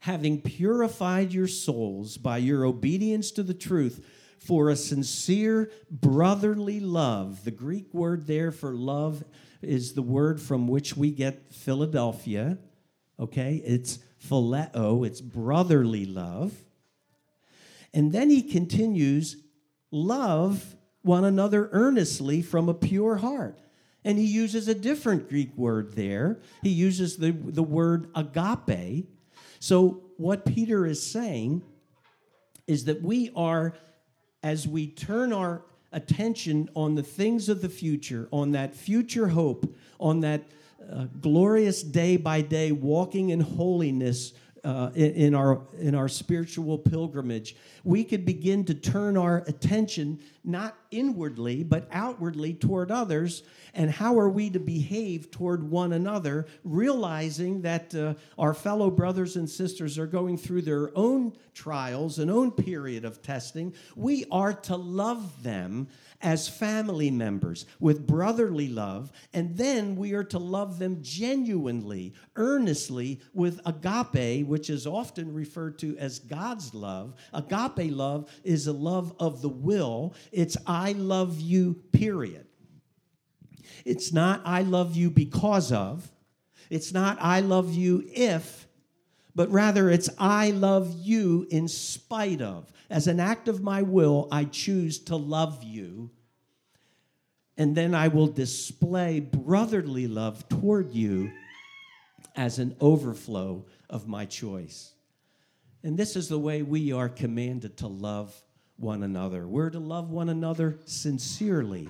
Having 0.00 0.42
purified 0.42 1.32
your 1.32 1.46
souls 1.46 2.16
by 2.16 2.38
your 2.38 2.64
obedience 2.64 3.30
to 3.32 3.42
the 3.42 3.54
truth 3.54 4.04
for 4.38 4.68
a 4.68 4.76
sincere 4.76 5.70
brotherly 5.90 6.80
love. 6.80 7.44
The 7.44 7.52
Greek 7.52 7.94
word 7.94 8.26
there 8.26 8.50
for 8.50 8.74
love 8.74 9.22
is 9.60 9.92
the 9.92 10.02
word 10.02 10.40
from 10.40 10.66
which 10.66 10.96
we 10.96 11.12
get 11.12 11.54
Philadelphia. 11.54 12.58
Okay? 13.20 13.62
It's 13.64 14.00
phileo, 14.28 15.06
it's 15.06 15.20
brotherly 15.20 16.04
love. 16.04 16.52
And 17.94 18.10
then 18.12 18.30
he 18.30 18.42
continues, 18.42 19.36
love 19.90 20.74
one 21.02 21.24
another 21.24 21.68
earnestly 21.72 22.42
from 22.42 22.68
a 22.68 22.74
pure 22.74 23.16
heart. 23.16 23.58
And 24.04 24.18
he 24.18 24.24
uses 24.24 24.68
a 24.68 24.74
different 24.74 25.28
Greek 25.28 25.56
word 25.56 25.94
there. 25.94 26.40
He 26.62 26.70
uses 26.70 27.16
the, 27.16 27.30
the 27.30 27.62
word 27.62 28.08
agape. 28.14 29.08
So, 29.60 30.02
what 30.16 30.44
Peter 30.44 30.86
is 30.86 31.04
saying 31.04 31.62
is 32.66 32.84
that 32.84 33.02
we 33.02 33.30
are, 33.36 33.74
as 34.42 34.66
we 34.66 34.88
turn 34.88 35.32
our 35.32 35.62
attention 35.92 36.68
on 36.74 36.94
the 36.94 37.02
things 37.02 37.48
of 37.48 37.60
the 37.62 37.68
future, 37.68 38.28
on 38.32 38.52
that 38.52 38.74
future 38.74 39.28
hope, 39.28 39.76
on 40.00 40.20
that 40.20 40.42
uh, 40.90 41.06
glorious 41.20 41.82
day 41.82 42.16
by 42.16 42.40
day 42.40 42.72
walking 42.72 43.30
in 43.30 43.40
holiness 43.40 44.32
uh, 44.64 44.90
in, 44.94 45.12
in, 45.12 45.35
our 45.35 45.61
in 45.79 45.94
our 45.94 46.09
spiritual 46.09 46.79
pilgrimage, 46.79 47.57
we 47.83 48.05
could 48.05 48.25
begin 48.25 48.64
to 48.64 48.75
turn 48.75 49.16
our 49.16 49.38
attention 49.48 50.20
not 50.44 50.77
inwardly 50.90 51.62
but 51.62 51.88
outwardly 51.90 52.55
toward 52.55 52.90
others. 52.90 53.42
And 53.75 53.90
how 53.90 54.18
are 54.18 54.29
we 54.29 54.51
to 54.51 54.61
behave 54.61 55.31
toward 55.31 55.68
one 55.68 55.94
another, 55.94 56.46
realizing 56.62 57.62
that 57.62 57.94
uh, 57.94 58.14
our 58.38 58.55
fellow 58.55 58.90
brothers 58.90 59.37
and 59.37 59.48
sisters 59.48 59.98
are 59.98 60.07
going 60.07 60.37
through 60.37 60.62
their 60.62 60.96
own 60.96 61.33
trials, 61.55 62.18
and 62.18 62.31
own 62.31 62.51
period 62.51 63.05
of 63.05 63.22
testing? 63.22 63.75
We 63.96 64.27
are 64.31 64.53
to 64.53 64.77
love 64.77 65.42
them 65.42 65.88
as 66.22 66.48
family 66.48 67.11
members 67.11 67.66
with 67.80 68.06
brotherly 68.06 68.68
love, 68.68 69.12
and 69.35 69.56
then 69.56 69.96
we 69.96 70.12
are 70.12 70.24
to 70.24 70.38
love 70.38 70.78
them 70.78 70.98
genuinely, 71.02 72.14
earnestly 72.37 73.20
with 73.35 73.61
agape, 73.66 74.46
which 74.46 74.70
is 74.70 74.87
often 74.87 75.32
referred 75.35 75.78
to 75.78 75.96
as 75.98 76.18
God's 76.18 76.74
love. 76.74 77.14
Agape 77.32 77.92
love 77.92 78.30
is 78.44 78.66
a 78.66 78.72
love 78.72 79.14
of 79.18 79.42
the 79.42 79.48
will, 79.48 80.14
it's 80.30 80.56
I 80.66 80.92
love 80.92 81.40
you, 81.40 81.74
period. 81.92 82.46
It's 83.85 84.12
not 84.12 84.42
I 84.44 84.62
love 84.62 84.96
you 84.96 85.11
because 85.11 85.72
of, 85.72 86.11
it's 86.70 86.92
not 86.92 87.18
I 87.20 87.40
love 87.40 87.74
you 87.74 88.04
if, 88.14 88.68
but 89.35 89.50
rather 89.50 89.90
it's 89.90 90.11
I 90.18 90.50
love 90.50 90.94
you 90.96 91.46
in 91.50 91.68
spite 91.68 92.40
of. 92.40 92.70
As 92.92 93.07
an 93.07 93.20
act 93.20 93.48
of 93.48 93.62
my 93.62 93.81
will, 93.81 94.28
I 94.31 94.44
choose 94.44 94.98
to 95.05 95.16
love 95.16 95.64
you. 95.64 96.11
And 97.57 97.74
then 97.74 97.94
I 97.94 98.09
will 98.09 98.26
display 98.26 99.18
brotherly 99.18 100.07
love 100.07 100.46
toward 100.50 100.90
you 100.90 101.33
as 102.37 102.59
an 102.59 102.76
overflow 102.81 103.64
of 103.88 104.07
my 104.07 104.26
choice. 104.26 104.92
And 105.83 105.96
this 105.96 106.16
is 106.16 106.28
the 106.28 106.38
way 106.38 106.62
we 106.62 106.92
are 106.92 107.09
commanded 107.09 107.78
to 107.78 107.87
love 107.87 108.35
one 108.76 109.02
another. 109.02 109.48
We're 109.48 109.70
to 109.70 109.78
love 109.78 110.11
one 110.11 110.28
another 110.28 110.78
sincerely. 110.85 111.88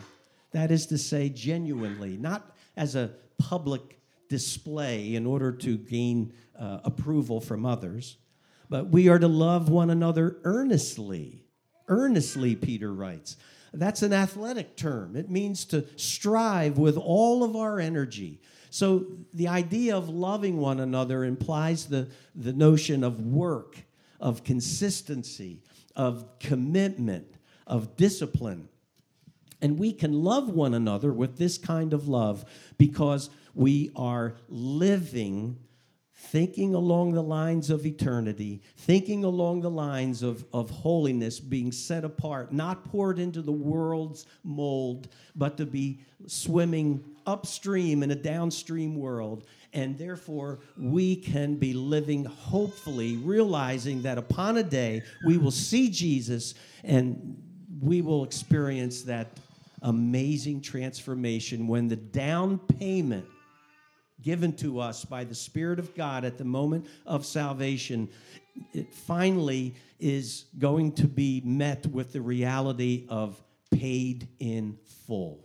That 0.52 0.70
is 0.70 0.86
to 0.86 0.98
say, 0.98 1.30
genuinely, 1.30 2.16
not 2.16 2.56
as 2.76 2.94
a 2.94 3.10
public 3.38 3.98
display 4.28 5.16
in 5.16 5.26
order 5.26 5.50
to 5.50 5.78
gain 5.78 6.32
uh, 6.56 6.78
approval 6.84 7.40
from 7.40 7.66
others, 7.66 8.18
but 8.72 8.88
we 8.88 9.06
are 9.10 9.18
to 9.18 9.28
love 9.28 9.68
one 9.68 9.90
another 9.90 10.38
earnestly. 10.44 11.44
Earnestly, 11.88 12.56
Peter 12.56 12.90
writes. 12.90 13.36
That's 13.74 14.00
an 14.00 14.14
athletic 14.14 14.78
term. 14.78 15.14
It 15.14 15.28
means 15.28 15.66
to 15.66 15.84
strive 15.96 16.78
with 16.78 16.96
all 16.96 17.44
of 17.44 17.54
our 17.54 17.78
energy. 17.78 18.40
So 18.70 19.04
the 19.34 19.48
idea 19.48 19.94
of 19.94 20.08
loving 20.08 20.56
one 20.56 20.80
another 20.80 21.22
implies 21.22 21.84
the, 21.84 22.08
the 22.34 22.54
notion 22.54 23.04
of 23.04 23.20
work, 23.20 23.76
of 24.18 24.42
consistency, 24.42 25.60
of 25.94 26.38
commitment, 26.38 27.34
of 27.66 27.94
discipline. 27.96 28.70
And 29.60 29.78
we 29.78 29.92
can 29.92 30.24
love 30.24 30.48
one 30.48 30.72
another 30.72 31.12
with 31.12 31.36
this 31.36 31.58
kind 31.58 31.92
of 31.92 32.08
love 32.08 32.46
because 32.78 33.28
we 33.54 33.90
are 33.94 34.36
living, 34.48 35.58
thinking 36.22 36.72
along 36.72 37.12
the 37.12 37.22
lines 37.22 37.68
of 37.68 37.84
eternity, 37.84 38.62
thinking 38.76 39.24
along 39.24 39.60
the 39.60 39.70
lines 39.70 40.22
of, 40.22 40.44
of 40.52 40.70
holiness, 40.70 41.40
being 41.40 41.72
set 41.72 42.04
apart, 42.04 42.52
not 42.52 42.84
poured 42.84 43.18
into 43.18 43.42
the 43.42 43.52
world's 43.52 44.24
mold, 44.44 45.08
but 45.34 45.56
to 45.56 45.66
be 45.66 45.98
swimming 46.28 47.02
upstream 47.26 48.04
in 48.04 48.12
a 48.12 48.14
downstream 48.14 48.94
world. 48.94 49.44
And 49.72 49.98
therefore, 49.98 50.60
we 50.78 51.16
can 51.16 51.56
be 51.56 51.74
living 51.74 52.24
hopefully, 52.24 53.16
realizing 53.16 54.02
that 54.02 54.16
upon 54.16 54.58
a 54.58 54.62
day 54.62 55.02
we 55.26 55.38
will 55.38 55.50
see 55.50 55.90
Jesus 55.90 56.54
and 56.84 57.36
we 57.80 58.00
will 58.00 58.22
experience 58.22 59.02
that 59.02 59.40
amazing 59.82 60.60
transformation 60.60 61.66
when 61.66 61.88
the 61.88 61.96
down 61.96 62.58
payment 62.58 63.26
given 64.22 64.52
to 64.56 64.80
us 64.80 65.04
by 65.04 65.24
the 65.24 65.34
Spirit 65.34 65.78
of 65.78 65.94
God 65.94 66.24
at 66.24 66.38
the 66.38 66.44
moment 66.44 66.86
of 67.06 67.26
salvation, 67.26 68.08
it 68.72 68.92
finally 68.94 69.74
is 69.98 70.46
going 70.58 70.92
to 70.92 71.06
be 71.06 71.42
met 71.44 71.86
with 71.86 72.12
the 72.12 72.20
reality 72.20 73.06
of 73.08 73.42
paid 73.70 74.28
in 74.38 74.78
full 75.06 75.44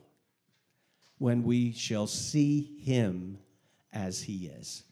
when 1.17 1.43
we 1.43 1.71
shall 1.71 2.07
see 2.07 2.77
Him 2.83 3.37
as 3.93 4.21
He 4.21 4.47
is. 4.47 4.83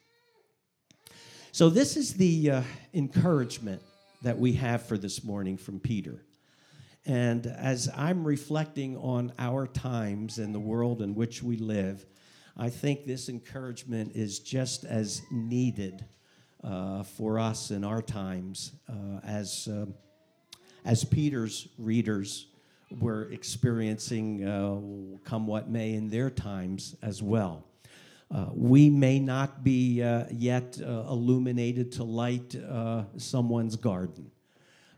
So, 1.51 1.69
this 1.69 1.95
is 1.95 2.15
the 2.15 2.51
uh, 2.51 2.61
encouragement 2.93 3.81
that 4.23 4.37
we 4.37 4.53
have 4.53 4.85
for 4.85 4.97
this 4.97 5.23
morning 5.23 5.57
from 5.57 5.79
Peter. 5.79 6.25
And 7.05 7.45
as 7.45 7.89
I'm 7.95 8.25
reflecting 8.25 8.97
on 8.97 9.31
our 9.37 9.67
times 9.67 10.39
and 10.39 10.53
the 10.53 10.59
world 10.59 11.01
in 11.01 11.13
which 11.13 11.43
we 11.43 11.57
live, 11.57 12.05
I 12.57 12.69
think 12.69 13.05
this 13.05 13.27
encouragement 13.27 14.13
is 14.15 14.39
just 14.39 14.85
as 14.85 15.21
needed 15.29 16.05
uh, 16.63 17.03
for 17.03 17.37
us 17.37 17.69
in 17.69 17.83
our 17.83 18.01
times 18.01 18.71
uh, 18.87 19.19
as, 19.25 19.67
uh, 19.67 19.85
as 20.85 21.03
Peter's 21.03 21.67
readers 21.77 22.47
were 23.01 23.29
experiencing, 23.31 24.47
uh, 24.47 25.27
come 25.27 25.47
what 25.47 25.69
may, 25.69 25.95
in 25.95 26.09
their 26.09 26.29
times 26.29 26.95
as 27.01 27.21
well. 27.21 27.65
Uh, 28.33 28.45
we 28.53 28.89
may 28.89 29.19
not 29.19 29.65
be 29.65 30.01
uh, 30.01 30.23
yet 30.31 30.77
illuminated 30.77 31.91
to 31.91 32.05
light 32.05 32.55
someone's 33.17 33.75
garden. 33.75 34.31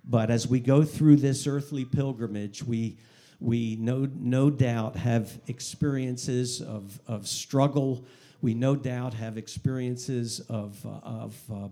But 0.06 0.30
as 0.30 0.48
we 0.48 0.60
go 0.60 0.84
through 0.84 1.18
this 1.18 1.48
earthly 1.48 1.86
pilgrimage, 1.86 2.64
we, 2.64 2.98
we 3.40 3.76
no, 3.80 4.08
no 4.16 4.50
doubt 4.50 4.96
have 4.96 5.40
experiences 5.48 6.62
of, 6.62 7.00
of 7.08 7.28
struggle. 7.28 8.06
We 8.42 8.54
no 8.54 8.76
doubt 8.76 9.14
have 9.14 9.38
experiences 9.38 10.40
of, 10.50 10.84
of 10.86 11.40
uh, 11.52 11.68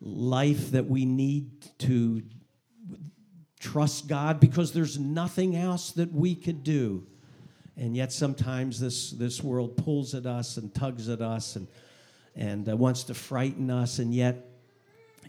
life 0.00 0.72
that 0.72 0.86
we 0.86 1.04
need 1.04 1.50
to 1.80 2.22
trust 3.60 4.08
God 4.08 4.40
because 4.40 4.72
there's 4.72 4.98
nothing 4.98 5.54
else 5.54 5.92
that 5.92 6.12
we 6.12 6.34
could 6.34 6.64
do. 6.64 7.06
And 7.76 7.96
yet 7.96 8.12
sometimes 8.12 8.80
this, 8.80 9.10
this 9.12 9.42
world 9.42 9.76
pulls 9.76 10.14
at 10.14 10.26
us 10.26 10.56
and 10.56 10.74
tugs 10.74 11.08
at 11.08 11.20
us 11.20 11.56
and, 11.56 11.68
and 12.34 12.68
uh, 12.68 12.76
wants 12.76 13.04
to 13.04 13.14
frighten 13.14 13.70
us. 13.70 13.98
And 13.98 14.14
yet, 14.14 14.46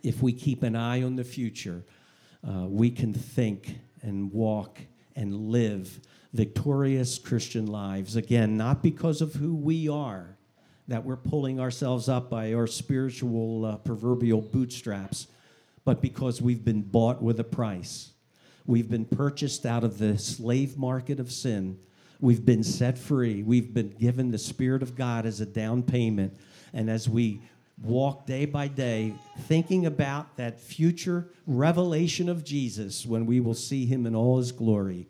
if 0.03 0.21
we 0.23 0.33
keep 0.33 0.63
an 0.63 0.75
eye 0.75 1.03
on 1.03 1.15
the 1.15 1.23
future, 1.23 1.83
uh, 2.47 2.65
we 2.67 2.89
can 2.89 3.13
think 3.13 3.75
and 4.01 4.31
walk 4.31 4.79
and 5.15 5.49
live 5.49 5.99
victorious 6.33 7.19
Christian 7.19 7.67
lives. 7.67 8.15
Again, 8.15 8.57
not 8.57 8.81
because 8.81 9.21
of 9.21 9.33
who 9.33 9.55
we 9.55 9.89
are, 9.89 10.37
that 10.87 11.05
we're 11.05 11.17
pulling 11.17 11.59
ourselves 11.59 12.09
up 12.09 12.29
by 12.29 12.53
our 12.53 12.67
spiritual 12.67 13.65
uh, 13.65 13.77
proverbial 13.77 14.41
bootstraps, 14.41 15.27
but 15.83 16.01
because 16.01 16.41
we've 16.41 16.63
been 16.63 16.81
bought 16.81 17.21
with 17.21 17.39
a 17.39 17.43
price. 17.43 18.11
We've 18.65 18.89
been 18.89 19.05
purchased 19.05 19.65
out 19.65 19.83
of 19.83 19.97
the 19.97 20.17
slave 20.17 20.77
market 20.77 21.19
of 21.19 21.31
sin. 21.31 21.79
We've 22.19 22.45
been 22.45 22.63
set 22.63 22.97
free. 22.97 23.41
We've 23.41 23.73
been 23.73 23.89
given 23.89 24.31
the 24.31 24.37
Spirit 24.37 24.83
of 24.83 24.95
God 24.95 25.25
as 25.25 25.41
a 25.41 25.45
down 25.45 25.81
payment. 25.81 26.37
And 26.71 26.89
as 26.89 27.09
we 27.09 27.41
walk 27.83 28.25
day 28.25 28.45
by 28.45 28.67
day 28.67 29.13
thinking 29.41 29.85
about 29.85 30.37
that 30.37 30.59
future 30.59 31.29
revelation 31.47 32.29
of 32.29 32.43
Jesus 32.43 33.05
when 33.05 33.25
we 33.25 33.39
will 33.39 33.55
see 33.55 33.85
him 33.85 34.05
in 34.05 34.15
all 34.15 34.37
his 34.37 34.51
glory. 34.51 35.07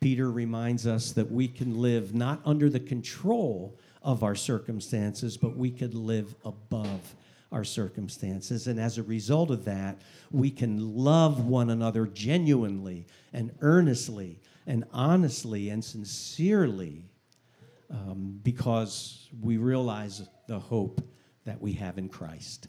Peter 0.00 0.30
reminds 0.30 0.86
us 0.86 1.12
that 1.12 1.30
we 1.30 1.48
can 1.48 1.78
live 1.78 2.14
not 2.14 2.40
under 2.44 2.68
the 2.68 2.80
control 2.80 3.78
of 4.02 4.22
our 4.22 4.34
circumstances, 4.34 5.36
but 5.36 5.56
we 5.56 5.70
could 5.70 5.94
live 5.94 6.34
above 6.44 7.14
our 7.52 7.64
circumstances. 7.64 8.66
And 8.66 8.80
as 8.80 8.98
a 8.98 9.02
result 9.02 9.50
of 9.50 9.64
that, 9.66 10.00
we 10.30 10.50
can 10.50 10.96
love 10.96 11.44
one 11.44 11.70
another 11.70 12.06
genuinely 12.06 13.06
and 13.32 13.52
earnestly 13.60 14.40
and 14.66 14.84
honestly 14.92 15.68
and 15.68 15.84
sincerely 15.84 17.04
um, 17.90 18.40
because 18.42 19.28
we 19.40 19.56
realize 19.58 20.26
the 20.48 20.58
hope 20.58 21.02
that 21.44 21.60
we 21.60 21.72
have 21.74 21.98
in 21.98 22.08
Christ. 22.08 22.68